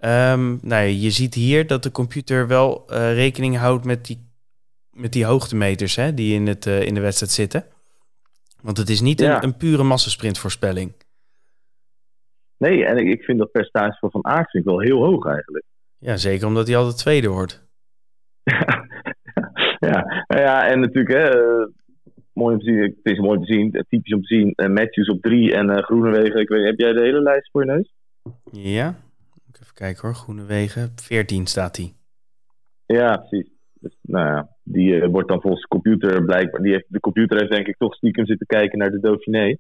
Um, 0.01 0.59
nou, 0.63 0.87
je 0.87 1.11
ziet 1.11 1.35
hier 1.35 1.67
dat 1.67 1.83
de 1.83 1.91
computer 1.91 2.47
wel 2.47 2.85
uh, 2.91 3.15
rekening 3.15 3.57
houdt 3.57 3.85
met 3.85 4.07
die, 4.07 4.31
met 4.91 5.13
die 5.13 5.25
hoogtemeters 5.25 5.97
hè, 5.97 6.15
die 6.15 6.35
in, 6.35 6.47
het, 6.47 6.67
uh, 6.67 6.83
in 6.83 6.95
de 6.95 7.01
wedstrijd 7.01 7.33
zitten. 7.33 7.65
Want 8.61 8.77
het 8.77 8.89
is 8.89 9.01
niet 9.01 9.21
ja. 9.21 9.37
een, 9.37 9.45
een, 9.45 9.57
pure 9.57 9.83
massasprintvoorspelling. 9.83 10.93
Nee, 12.57 12.85
en 12.85 12.97
ik, 12.97 13.07
ik 13.07 13.23
vind 13.23 13.39
dat 13.39 13.51
percentage 13.51 13.99
van 13.99 14.11
Van 14.11 14.25
Aert 14.25 14.51
vind 14.51 14.65
ik 14.65 14.71
wel 14.71 14.81
heel 14.81 15.05
hoog 15.05 15.27
eigenlijk. 15.27 15.65
Ja, 15.99 16.17
zeker 16.17 16.47
omdat 16.47 16.67
hij 16.67 16.77
altijd 16.77 16.99
tweede 16.99 17.29
wordt. 17.29 17.68
ja, 19.89 20.25
nou 20.29 20.43
ja, 20.43 20.69
en 20.69 20.81
natuurlijk, 20.81 21.15
hè, 21.15 21.37
uh, 21.37 21.67
mooi 22.33 22.55
om 22.55 22.61
te 22.61 22.65
zien, 22.65 22.83
het 22.83 22.95
is 23.03 23.19
mooi 23.19 23.39
te 23.39 23.47
zien, 23.47 23.85
typisch 23.89 24.15
om 24.15 24.23
te 24.23 24.35
zien, 24.35 24.73
Matthews 24.73 25.09
op 25.09 25.23
drie 25.23 25.55
en 25.55 25.83
Groenewegen. 25.83 26.41
Ik 26.41 26.49
weet, 26.49 26.65
heb 26.65 26.79
jij 26.79 26.93
de 26.93 27.01
hele 27.01 27.23
lijst 27.23 27.51
voor 27.51 27.65
je 27.65 27.71
neus? 27.71 27.93
Ja, 28.53 28.95
Even 29.63 29.75
kijken 29.75 30.03
hoor, 30.03 30.15
Groene 30.15 30.45
Wegen. 30.45 30.93
14 30.95 31.47
staat 31.47 31.77
hij. 31.77 31.93
Ja, 32.87 33.17
precies. 33.17 33.51
Dus, 33.81 33.97
nou 34.03 34.27
ja, 34.27 34.49
die 34.63 34.93
uh, 34.93 35.09
wordt 35.09 35.29
dan 35.29 35.41
volgens 35.41 35.63
de 35.63 35.69
computer 35.69 36.25
blijkbaar. 36.25 36.63
Die 36.63 36.73
heeft, 36.73 36.87
de 36.89 37.01
computer 37.01 37.39
heeft 37.39 37.51
denk 37.51 37.67
ik 37.67 37.77
toch 37.77 37.95
stiekem 37.95 38.27
zitten 38.27 38.47
kijken 38.47 38.79
naar 38.79 38.91
de 38.91 39.01
Dauphiné. 39.01 39.57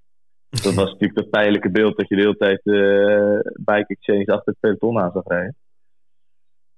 Dat 0.49 0.75
was 0.75 0.91
natuurlijk 0.93 1.15
dat 1.15 1.31
pijnlijke 1.31 1.71
beeld 1.71 1.97
dat 1.97 2.09
je 2.09 2.17
de 2.17 2.21
hele 2.21 2.37
tijd 2.37 2.61
uh, 2.65 3.53
Bike 3.55 3.87
Exchange 3.87 4.27
achter 4.27 4.53
het 4.53 4.61
peloton 4.61 4.99
aan 4.99 5.13
zag 5.13 5.27
rijden. 5.27 5.57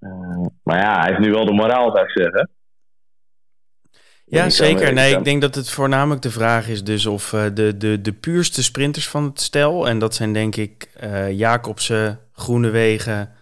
Uh, 0.00 0.46
maar 0.62 0.78
ja, 0.78 1.00
hij 1.00 1.08
heeft 1.08 1.20
nu 1.20 1.30
wel 1.30 1.44
de 1.44 1.52
moraal, 1.52 1.90
zou 1.90 2.04
ik 2.04 2.10
zeggen. 2.10 2.50
Ja, 4.24 4.50
zeker. 4.50 4.92
Nee, 4.92 5.16
ik 5.16 5.24
denk 5.24 5.40
dat 5.40 5.54
het 5.54 5.70
voornamelijk 5.70 6.22
de 6.22 6.30
vraag 6.30 6.68
is 6.68 6.84
dus 6.84 7.06
of 7.06 7.32
uh, 7.32 7.44
de, 7.54 7.76
de, 7.76 8.00
de 8.00 8.12
puurste 8.12 8.62
sprinters 8.62 9.08
van 9.08 9.24
het 9.24 9.40
stel... 9.40 9.88
en 9.88 9.98
dat 9.98 10.14
zijn 10.14 10.32
denk 10.32 10.56
ik 10.56 10.90
uh, 11.02 11.30
Jacobsen, 11.30 12.20
Groenewegen 12.32 13.32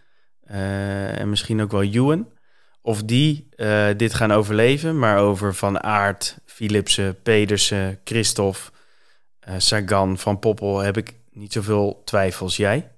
uh, 0.51 1.18
en 1.21 1.29
misschien 1.29 1.62
ook 1.62 1.71
wel 1.71 1.83
Ewan... 1.83 2.29
of 2.83 3.03
die 3.03 3.49
dit 3.97 4.14
gaan 4.14 4.33
overleven, 4.33 4.99
maar 4.99 5.18
over 5.18 5.55
Van 5.55 5.83
Aert, 5.83 6.38
Philipsen, 6.44 7.23
Pedersen, 7.23 8.01
Christophe... 8.05 8.61
Sagan, 9.57 10.18
Van 10.18 10.38
Poppel 10.38 10.79
heb 10.79 10.97
ik 10.97 11.14
niet 11.31 11.53
zoveel 11.53 12.03
twijfels. 12.05 12.57
Jij? 12.57 12.90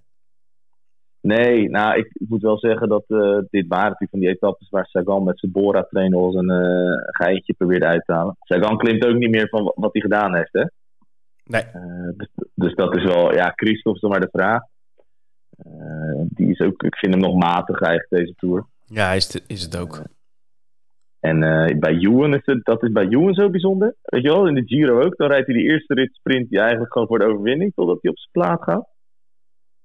Nee, 1.22 1.68
nou, 1.68 1.98
ik 1.98 2.10
moet 2.28 2.42
wel 2.42 2.58
zeggen 2.58 2.88
dat 2.88 3.04
uh, 3.08 3.38
dit 3.50 3.66
waren 3.66 3.84
natuurlijk 3.84 4.10
van 4.10 4.20
die 4.20 4.28
etappes 4.28 4.68
waar 4.68 4.86
Sagan 4.86 5.24
met 5.24 5.38
zijn 5.38 5.52
Bora-trainer 5.52 6.18
als 6.18 6.34
een 6.34 6.50
uh, 6.50 6.94
geitje 6.96 7.52
probeerde 7.52 7.86
uit 7.86 8.04
te 8.04 8.12
halen. 8.12 8.36
Sagan 8.40 8.78
klimt 8.78 9.06
ook 9.06 9.16
niet 9.16 9.30
meer 9.30 9.48
van 9.48 9.72
wat 9.74 9.92
hij 9.92 10.02
gedaan 10.02 10.34
heeft, 10.34 10.52
hè? 10.52 10.64
Nee. 11.44 11.64
Uh, 11.74 12.10
dus, 12.16 12.28
dus, 12.54 12.74
dat 12.74 12.96
is 12.96 13.04
wel, 13.04 13.34
ja, 13.34 13.52
Christophe 13.54 13.94
is 13.94 14.00
dan 14.00 14.10
maar 14.10 14.20
de 14.20 14.28
vraag. 14.32 14.62
die 16.28 16.50
is 16.50 16.60
ook, 16.60 16.82
ik 16.82 16.96
vind 16.96 17.14
hem 17.14 17.22
nog 17.22 17.34
matig 17.34 17.80
eigenlijk 17.80 18.22
deze 18.22 18.34
Tour. 18.36 18.66
Ja, 18.84 19.12
is, 19.12 19.32
het, 19.32 19.44
is 19.46 19.62
het 19.62 19.76
ook. 19.76 20.02
en 21.20 21.40
bij 21.78 21.96
Ewan 21.96 22.34
is 22.34 22.44
het, 22.44 22.64
dat 22.64 22.82
is 22.82 22.92
bij 22.92 23.08
Ewan 23.08 23.34
zo 23.34 23.50
bijzonder. 23.50 23.94
Weet 24.02 24.22
je 24.22 24.28
wel, 24.28 24.46
in 24.48 24.54
de 24.54 24.66
Giro 24.66 25.00
ook. 25.00 25.16
Dan 25.16 25.28
rijdt 25.28 25.46
hij 25.46 25.56
die 25.56 25.70
eerste 25.70 25.94
rit 25.94 26.14
sprint 26.14 26.48
die 26.48 26.60
eigenlijk 26.60 26.92
gewoon 26.92 27.08
voor 27.08 27.18
de 27.18 27.24
overwinning, 27.24 27.72
totdat 27.74 27.98
hij 28.00 28.10
op 28.10 28.18
zijn 28.18 28.32
plaat 28.32 28.62
gaat. 28.62 28.89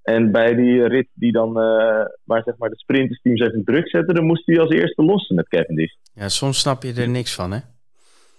En 0.05 0.31
bij 0.31 0.55
die 0.55 0.87
rit 0.87 1.07
die 1.13 1.31
dan, 1.31 1.49
uh, 1.49 2.05
waar 2.23 2.43
zeg 2.43 2.57
maar 2.57 2.69
de 2.69 2.77
sprintersteams 2.77 3.41
even 3.41 3.63
druk 3.63 3.89
zetten, 3.89 4.15
dan 4.15 4.25
moest 4.25 4.45
hij 4.45 4.59
als 4.59 4.69
eerste 4.69 5.03
lossen 5.03 5.35
met 5.35 5.47
Cavendish. 5.47 5.93
Ja, 6.13 6.29
soms 6.29 6.59
snap 6.59 6.83
je 6.83 6.93
er 6.93 7.09
niks 7.09 7.33
van, 7.35 7.51
hè? 7.51 7.59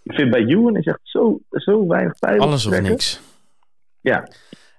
Ik 0.02 0.14
vind 0.14 0.30
bij 0.30 0.44
Ewan 0.44 0.76
is 0.76 0.86
echt 0.86 1.00
zo, 1.02 1.40
zo 1.50 1.86
weinig 1.86 2.18
pijn. 2.18 2.40
Alles 2.40 2.66
of 2.66 2.80
niks. 2.80 3.20
Ja. 4.00 4.28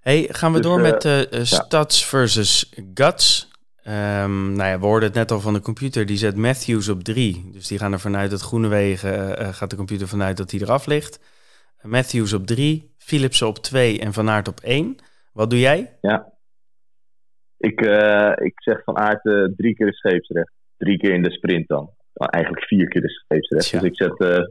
Hey, 0.02 0.28
gaan 0.32 0.52
we 0.52 0.60
dus, 0.60 0.68
door 0.68 0.80
uh, 0.80 0.92
met 0.92 1.06
uh, 1.06 1.22
ja. 1.24 1.44
Stats 1.44 2.06
versus 2.06 2.74
Guts. 2.94 3.52
Um, 3.88 4.54
nou 4.54 4.70
ja, 4.70 4.80
we 4.80 4.86
hoorden 4.86 5.10
het 5.10 5.18
net 5.18 5.32
al 5.32 5.40
van 5.40 5.54
de 5.54 5.62
computer. 5.62 6.06
Die 6.06 6.18
zet 6.18 6.36
Matthews 6.36 6.90
op 6.90 7.04
drie. 7.04 7.50
Dus 7.52 7.68
die 7.68 7.78
gaan 7.78 7.94
er 7.94 8.00
vanuit 8.00 8.30
dat 8.30 8.42
Groenewegen, 8.42 9.42
uh, 9.42 9.48
gaat 9.54 9.70
de 9.70 9.76
computer 9.76 10.08
vanuit 10.08 10.38
dat 10.38 10.52
hij 10.52 10.60
eraf 10.60 10.86
ligt. 10.86 11.20
Matthews 11.82 12.34
op 12.34 12.48
drie, 12.48 12.96
Philipsen 12.98 13.48
op 13.48 13.58
twee 13.58 14.00
en 14.00 14.14
Van 14.14 14.30
Aert 14.30 14.48
op 14.48 14.60
één. 14.60 14.96
Wat 15.34 15.50
doe 15.50 15.60
jij? 15.60 15.98
Ja, 16.02 16.34
ik, 17.58 17.82
uh, 17.82 18.32
ik 18.36 18.54
zeg 18.56 18.84
van 18.84 18.98
aard 18.98 19.26
uh, 19.26 19.48
drie 19.56 19.76
keer 19.76 19.86
de 19.86 19.94
scheepsrecht. 19.94 20.52
Drie 20.78 20.98
keer 20.98 21.14
in 21.14 21.24
de 21.24 21.32
sprint 21.32 21.68
dan. 21.68 21.90
Nou, 22.14 22.32
eigenlijk 22.32 22.66
vier 22.66 22.88
keer 22.88 23.02
de 23.02 23.10
scheepsrecht. 23.10 23.70
Ja. 23.70 23.80
Dus 23.80 23.90
ik 23.90 23.96
zet 23.96 24.20
uh, 24.20 24.46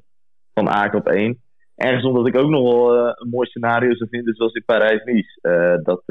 van 0.55 0.69
aard 0.69 0.95
op 0.95 1.09
één. 1.09 1.41
Ergens 1.75 2.05
omdat 2.05 2.27
ik 2.27 2.37
ook 2.37 2.51
nog 2.51 2.63
wel 2.63 2.99
een 3.07 3.29
mooi 3.29 3.49
scenario 3.49 3.95
zou 3.95 4.09
vinden, 4.11 4.35
zoals 4.35 4.53
in 4.53 4.65
Parijs-Nice. 4.65 5.39
dat, 5.83 6.03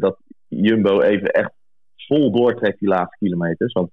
dat 0.00 0.18
Jumbo 0.48 1.00
even 1.00 1.28
echt 1.28 1.52
vol 1.96 2.32
doortrekt 2.32 2.78
die 2.78 2.88
laatste 2.88 3.16
kilometers. 3.18 3.72
Want 3.72 3.90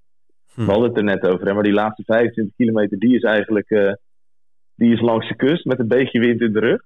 hm. 0.53 0.65
we 0.65 0.71
hadden 0.71 0.89
het 0.89 0.97
er 0.97 1.03
net 1.03 1.27
over, 1.27 1.47
hè, 1.47 1.53
maar 1.53 1.63
die 1.63 1.73
laatste 1.73 2.03
25 2.05 2.55
kilometer, 2.55 2.99
die 2.99 3.15
is 3.15 3.21
eigenlijk 3.21 3.97
die 4.75 4.93
is 4.93 5.01
langs 5.01 5.27
de 5.27 5.35
kust 5.35 5.65
met 5.65 5.79
een 5.79 5.87
beetje 5.87 6.19
wind 6.19 6.41
in 6.41 6.53
de 6.53 6.59
rug. 6.59 6.81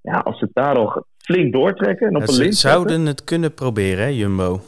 Ja, 0.00 0.18
als 0.18 0.38
ze 0.38 0.48
daar 0.52 0.76
al 0.76 1.04
flink 1.18 1.52
doortrekken 1.52 2.06
en 2.06 2.16
op 2.16 2.22
ja, 2.22 2.28
een 2.28 2.52
ze 2.52 2.52
zouden 2.52 3.06
het 3.06 3.24
kunnen 3.24 3.54
proberen, 3.54 4.04
hè, 4.04 4.10
Jumbo 4.10 4.60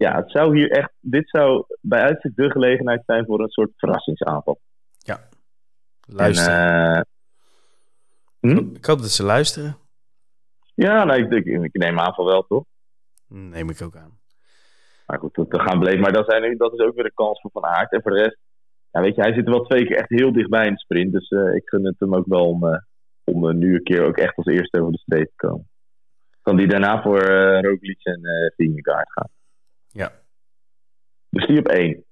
ja, 0.00 0.16
het 0.16 0.30
zou 0.30 0.56
hier 0.56 0.70
echt, 0.70 0.92
dit 1.00 1.28
zou 1.28 1.64
bij 1.80 2.00
uitzicht 2.00 2.36
de 2.36 2.50
gelegenheid 2.50 3.02
zijn 3.06 3.24
voor 3.24 3.40
een 3.40 3.48
soort 3.48 3.70
verrassingsaanval. 3.76 4.60
Ja, 4.98 5.20
luisteren. 6.00 6.56
En, 6.90 7.06
uh, 8.40 8.56
hm? 8.56 8.74
Ik 8.74 8.84
hoop 8.84 8.98
dat 8.98 9.10
ze 9.10 9.24
luisteren. 9.24 9.76
Ja, 10.74 11.04
nou, 11.04 11.22
ik, 11.22 11.46
ik, 11.46 11.62
ik 11.62 11.72
neem 11.72 11.98
aan 11.98 12.14
van 12.14 12.24
wel, 12.24 12.42
toch? 12.42 12.64
Neem 13.28 13.70
ik 13.70 13.82
ook 13.82 13.96
aan. 13.96 14.18
Maar 15.06 15.18
goed, 15.18 15.36
we 15.36 15.60
gaan 15.60 15.78
beleven. 15.78 16.00
Maar 16.00 16.12
dat, 16.12 16.30
zijn, 16.30 16.56
dat 16.56 16.72
is 16.72 16.78
ook 16.78 16.94
weer 16.94 17.04
de 17.04 17.14
kans 17.14 17.40
voor 17.40 17.50
Van 17.50 17.64
Aert. 17.64 17.92
En 17.92 18.02
voor 18.02 18.10
de 18.10 18.22
rest, 18.22 18.38
ja, 18.90 19.00
weet 19.00 19.14
je, 19.14 19.20
hij 19.20 19.34
zit 19.34 19.44
er 19.44 19.52
wel 19.52 19.64
twee 19.64 19.86
keer 19.86 19.96
echt 19.96 20.08
heel 20.08 20.32
dichtbij 20.32 20.66
in 20.66 20.72
de 20.72 20.78
sprint. 20.78 21.12
Dus 21.12 21.30
uh, 21.30 21.54
ik 21.54 21.68
gun 21.68 21.84
het 21.84 21.98
hem 21.98 22.14
ook 22.14 22.26
wel 22.26 22.48
om, 22.48 22.64
uh, 22.64 22.78
om 23.24 23.58
nu 23.58 23.74
een 23.74 23.82
keer 23.82 24.04
ook 24.04 24.16
echt 24.16 24.36
als 24.36 24.46
eerste 24.46 24.80
over 24.80 24.92
de 24.92 24.98
streep 24.98 25.28
te 25.28 25.46
komen. 25.46 25.68
Kan 26.42 26.56
die 26.56 26.68
daarna 26.68 27.02
voor 27.02 27.30
uh, 27.30 27.60
Roglic 27.60 28.04
en 28.04 28.20
uh, 28.20 28.50
Vingegaard 28.56 29.12
gaan. 29.12 29.28
Ja. 29.92 30.12
Dus 31.30 31.46
die 31.46 31.58
op 31.58 31.68
één. 31.68 32.04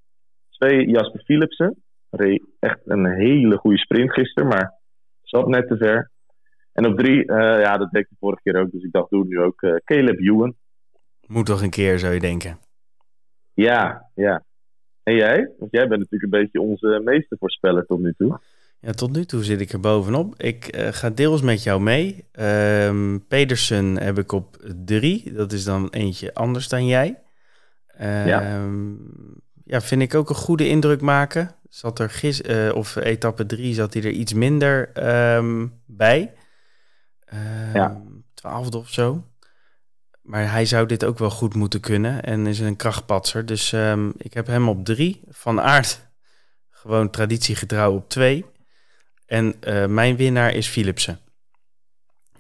Twee, 0.51 0.89
Jasper 0.89 1.23
Philipsen. 1.25 1.83
Reed 2.11 2.47
echt 2.59 2.81
een 2.85 3.07
hele 3.07 3.57
goede 3.57 3.79
sprint 3.79 4.13
gisteren, 4.13 4.49
maar 4.49 4.75
zat 5.23 5.49
net 5.49 5.69
te 5.69 5.77
ver. 5.77 6.11
En 6.73 6.87
op 6.87 6.99
drie, 6.99 7.19
uh, 7.19 7.37
ja, 7.37 7.77
dat 7.77 7.91
deed 7.91 8.03
ik 8.03 8.09
de 8.09 8.17
vorige 8.19 8.43
keer 8.43 8.61
ook, 8.61 8.71
dus 8.71 8.83
ik 8.83 8.93
dacht, 8.93 9.11
doe 9.11 9.25
nu 9.27 9.41
ook 9.41 9.63
uh, 9.63 9.75
Caleb 9.85 10.19
Ewan. 10.19 10.55
Moet 11.27 11.47
toch 11.47 11.63
een 11.63 11.71
keer, 11.71 11.99
zou 11.99 12.15
je 12.15 12.21
denken? 12.21 12.59
Ja, 13.55 14.11
ja. 14.15 14.45
En 15.03 15.15
jij? 15.15 15.51
Want 15.59 15.71
jij 15.71 15.89
bent 15.89 16.01
natuurlijk 16.01 16.23
een 16.33 16.41
beetje 16.41 16.61
onze 16.61 17.01
meeste 17.05 17.37
voorspeller 17.39 17.87
tot 17.87 18.01
nu 18.01 18.15
toe. 18.17 18.41
Ja, 18.81 18.93
tot 18.93 19.13
nu 19.13 19.25
toe 19.25 19.45
zit 19.45 19.61
ik 19.61 19.73
er 19.73 19.81
bovenop. 19.81 20.35
Ik 20.37 20.67
eh, 20.67 20.89
ga 20.93 21.11
deels 21.11 21.43
met 21.43 21.63
jou 21.63 21.81
mee. 21.81 22.25
Ehm, 22.33 23.19
Pedersen 23.29 23.99
heb 23.99 24.19
ik 24.19 24.33
op 24.33 24.57
drie. 24.85 25.33
Dat 25.33 25.53
is 25.53 25.65
dan 25.65 25.89
eentje 25.91 26.35
anders 26.35 26.69
dan 26.69 26.87
jij. 26.87 27.23
Ja. 27.99 28.43
Ehm, 28.43 28.93
ja, 29.65 29.81
vind 29.81 30.03
ik 30.03 30.15
ook 30.15 30.29
een 30.29 30.35
goede 30.35 30.69
indruk 30.69 31.01
maken. 31.01 31.51
Zat 31.69 31.99
er 31.99 32.11
gis, 32.11 32.43
eh, 32.43 32.75
of 32.75 32.97
etappe 32.97 33.47
drie 33.47 33.75
zat 33.75 33.95
hij 33.95 34.03
er 34.03 34.11
iets 34.11 34.33
minder 34.33 34.93
ehm, 34.93 35.67
bij. 35.87 36.33
Ja. 37.75 38.03
Twaalfde 38.35 38.79
of 38.79 38.89
zo. 38.89 39.25
Maar 40.23 40.51
hij 40.51 40.65
zou 40.67 40.87
dit 40.87 41.05
ook 41.05 41.19
wel 41.19 41.31
goed 41.31 41.55
moeten 41.55 41.81
kunnen 41.81 42.23
en 42.23 42.47
is 42.47 42.59
een 42.59 42.77
krachtpatser. 42.77 43.47
Dus 43.47 43.73
ik 44.17 44.35
heb 44.35 44.47
hem 44.47 44.69
op 44.69 44.85
drie. 44.85 45.21
Van 45.29 45.61
Aert 45.61 46.09
gewoon 46.79 47.11
traditiegetrouw 47.11 47.95
op 47.95 48.09
twee. 48.09 48.45
En 49.27 49.55
eh, 49.61 49.87
mijn 49.87 50.17
winnaar 50.17 50.55
is 50.55 50.69
Philipsen. 50.69 51.19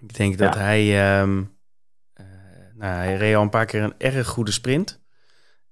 Ik 0.01 0.15
denk 0.15 0.39
dat 0.39 0.55
hij... 0.55 0.81
eh, 1.21 1.29
nou, 2.75 2.95
hij 2.95 3.17
reed 3.17 3.35
al 3.35 3.43
een 3.43 3.49
paar 3.51 3.67
keer 3.67 3.83
een 3.83 3.95
erg 3.99 4.27
goede 4.27 4.51
sprint. 4.51 5.01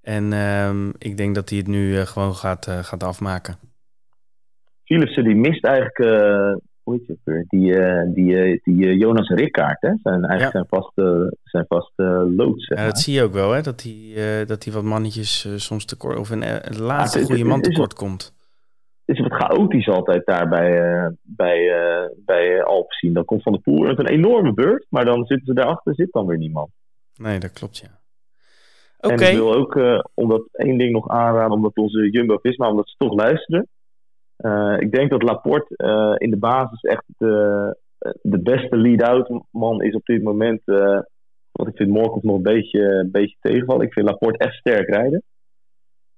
En 0.07 0.33
ehm, 0.33 0.89
ik 0.99 1.17
denk 1.17 1.35
dat 1.35 1.49
hij 1.49 1.59
het 1.59 1.67
nu 1.67 1.97
eh, 1.99 2.03
gewoon 2.07 2.35
gaat, 2.35 2.67
eh, 2.67 2.79
gaat 2.79 3.03
afmaken. 3.03 3.57
Philipsen 4.85 5.25
die 5.25 5.35
mist 5.35 5.65
eigenlijk, 5.65 5.99
eh, 5.99 6.55
hoe 6.83 6.95
heet 6.95 7.07
het 7.09 7.19
weer? 7.25 7.45
Die, 7.49 7.75
eh, 7.79 8.15
die, 8.15 8.37
eh, 8.43 8.59
die 8.63 8.87
eh, 8.87 8.99
Jonas 8.99 9.29
Rickaard, 9.29 9.81
hè? 9.81 9.91
Zijn, 10.03 10.25
eigenlijk 10.25 10.43
Ja. 10.43 10.51
zijn 10.51 10.67
vaste, 10.69 11.37
zijn 11.45 11.65
vaste 11.69 12.33
loods, 12.37 12.67
zeg 12.67 12.79
Ja, 12.79 12.85
dat 12.85 12.99
zie 12.99 13.15
je 13.15 13.23
ook 13.23 13.33
wel, 13.33 13.51
hè? 13.53 13.61
Dat 13.63 13.83
hij, 13.83 14.13
eh, 14.41 14.47
dat 14.47 14.65
hij 14.65 14.73
wat 14.73 14.83
mannetjes 14.83 15.45
eh, 15.45 15.53
soms 15.57 15.85
tekort... 15.85 16.19
Of 16.19 16.31
een, 16.31 16.43
eh, 16.43 16.79
laatste 16.79 17.23
goede 17.25 17.45
man 17.45 17.61
tekort 17.61 17.95
komt. 17.95 18.35
Het 19.05 19.17
is 19.17 19.23
wat 19.29 19.33
chaotisch 19.43 19.89
altijd 19.89 20.27
daar 20.27 20.49
bij, 20.49 20.81
eh 20.83 21.07
bij, 21.23 21.69
eh 21.71 22.09
bij 22.17 22.59
eh, 22.59 22.65
Alpecin. 22.65 23.13
Dan 23.13 23.25
komt 23.25 23.43
Van 23.43 23.53
der 23.53 23.61
Poel 23.61 23.83
met 23.87 23.99
een 23.99 24.09
enorme 24.09 24.53
beurt, 24.55 24.87
maar 24.89 25.05
dan 25.05 25.25
zitten 25.25 25.47
ze 25.47 25.55
daarachter, 25.55 25.95
zit 25.95 26.13
dan 26.13 26.27
weer 26.27 26.39
niemand. 26.39 26.71
Nee, 27.15 27.39
dat 27.39 27.53
klopt, 27.53 27.79
ja. 27.79 27.89
Oké, 29.01 29.15
En 29.15 29.31
ik 29.31 29.37
wil 29.37 29.55
ook, 29.55 29.77
eh, 29.77 30.01
omdat 30.15 30.49
één 30.53 30.79
ding 30.79 30.93
nog 30.93 31.09
aanraden, 31.09 31.53
omdat 31.53 31.77
onze 31.77 32.11
Jumbo-Visma, 32.11 32.71
omdat 32.71 32.89
ze 32.89 32.95
toch 32.99 33.15
luisteren. 33.15 33.69
Eh, 34.37 34.77
ik 34.79 34.93
denk 34.93 35.11
dat 35.11 35.23
Laporte 35.23 35.77
eh, 35.77 36.15
in 36.17 36.31
de 36.31 36.39
basis 36.39 36.81
echt 36.81 37.05
de, 37.17 37.77
de 38.23 38.43
beste 38.43 38.77
lead-out 38.77 39.43
man 39.51 39.83
is 39.83 39.95
op 39.95 40.05
dit 40.05 40.23
moment. 40.23 40.61
want 41.53 41.69
ik 41.69 41.77
vind 41.77 41.91
Morkov 41.91 42.23
nog 42.23 42.37
een 42.37 42.43
beetje, 42.43 42.81
een 42.81 43.11
beetje 43.11 43.37
tegenvallen. 43.41 43.87
Ik 43.87 43.93
vind 43.93 44.07
Laporte 44.07 44.39
echt 44.39 44.55
sterk 44.55 44.89
rijden. 44.89 45.23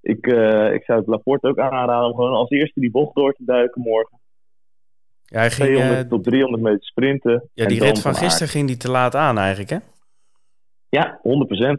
Ik, 0.00 0.26
ik 0.74 0.84
zou 0.84 0.98
het 0.98 1.06
Laporte 1.06 1.48
ook 1.48 1.58
aanraden 1.58 2.08
om 2.08 2.14
gewoon 2.14 2.32
als 2.32 2.50
eerste 2.50 2.80
die 2.80 2.90
bocht 2.90 3.14
door 3.14 3.32
te 3.32 3.44
duiken 3.44 3.82
morgen. 3.82 4.20
ja, 5.24 5.38
hij 5.38 5.50
ging, 5.50 5.68
200 5.68 6.04
eh, 6.04 6.08
tot 6.08 6.24
300 6.24 6.62
meter 6.62 6.84
sprinten. 6.84 7.48
ja, 7.54 7.66
die 7.66 7.82
rit 7.82 8.00
van 8.00 8.14
gisteren 8.14 8.48
ging 8.48 8.66
die 8.66 8.76
te 8.76 8.90
laat 8.90 9.14
aan 9.14 9.38
eigenlijk, 9.38 9.70
hè? 9.70 9.78
Ja, 10.88 11.20
100%. 11.22 11.22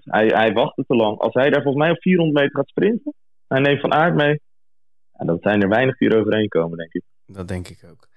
Hij, 0.03 0.27
hij 0.27 0.53
wachtte 0.53 0.83
te 0.87 0.95
lang. 0.95 1.19
Als 1.19 1.33
hij 1.33 1.49
daar 1.49 1.61
volgens 1.61 1.83
mij 1.83 1.91
op 1.91 2.01
400 2.01 2.37
meter 2.37 2.57
gaat 2.57 2.67
sprinten, 2.67 3.13
hij 3.47 3.59
neemt 3.59 3.81
Van 3.81 3.93
Aert 3.93 4.15
mee. 4.15 4.41
En 5.13 5.27
dat 5.27 5.41
zijn 5.41 5.61
er 5.61 5.69
weinig 5.69 5.97
die 5.97 6.09
er 6.09 6.19
overheen 6.19 6.47
komen, 6.47 6.77
denk 6.77 6.93
ik. 6.93 7.03
Dat 7.25 7.47
denk 7.47 7.67
ik 7.67 7.79
ook. 7.89 8.07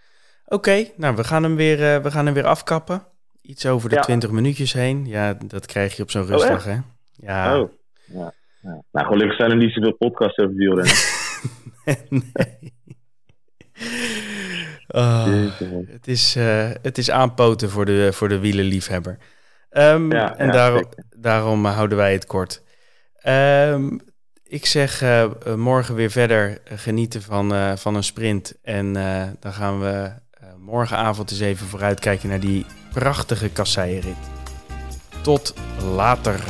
Oké, 0.46 0.84
nou, 0.96 1.16
we 1.16 1.24
gaan, 1.24 1.42
hem 1.42 1.56
weer, 1.56 1.94
eh, 1.94 2.02
we 2.02 2.10
gaan 2.10 2.24
hem 2.24 2.34
weer 2.34 2.46
afkappen. 2.46 3.02
Iets 3.42 3.66
over 3.66 3.88
de 3.88 3.94
Ja. 3.94 4.00
20 4.00 4.30
minuutjes 4.30 4.72
heen. 4.72 5.06
Ja, 5.06 5.34
dat 5.46 5.66
krijg 5.66 5.96
je 5.96 6.02
op 6.02 6.10
zo'n 6.10 6.26
rustdag, 6.26 6.64
hè? 6.64 6.76
Ja. 7.12 7.60
Oh. 7.60 7.70
Ja. 8.04 8.32
ja. 8.62 8.82
Nou, 8.92 9.06
gelukkig 9.06 9.36
zijn 9.36 9.50
er 9.50 9.56
niet 9.56 9.72
zoveel 9.72 9.96
podcasts 9.96 10.38
over 10.38 10.54
wielrennen. 10.54 10.94
nee. 12.34 12.72
Oh, 14.94 15.26
man. 15.26 15.86
het, 15.88 16.08
is, 16.08 16.36
eh, 16.36 16.70
het 16.82 16.98
is 16.98 17.10
aanpoten 17.10 17.70
voor 17.70 17.84
de, 17.84 18.12
voor 18.12 18.28
de 18.28 18.38
wielenliefhebber. 18.38 19.18
Ehm, 19.72 20.12
Ja, 20.12 20.36
en 20.36 20.46
ja, 20.46 20.82
daarom, 21.16 21.66
eh, 21.66 21.74
houden 21.74 21.98
wij 21.98 22.12
het 22.12 22.26
kort. 22.26 22.62
Ehm, 23.16 23.98
ik 24.44 24.66
zeg 24.66 25.02
eh, 25.02 25.22
eh, 25.22 25.30
morgen 25.56 25.94
weer 25.94 26.10
verder 26.10 26.58
genieten 26.64 27.22
van, 27.22 27.78
van 27.78 27.94
een 27.94 28.04
sprint. 28.04 28.54
En 28.62 28.92
dan 29.40 29.52
gaan 29.52 29.80
we 29.80 30.10
morgenavond 30.58 31.30
eens 31.30 31.40
even 31.40 31.66
vooruitkijken 31.66 32.28
naar 32.28 32.40
die 32.40 32.66
prachtige 32.92 33.48
kasseienrit. 33.48 34.16
Tot 35.22 35.54
later. 35.94 36.40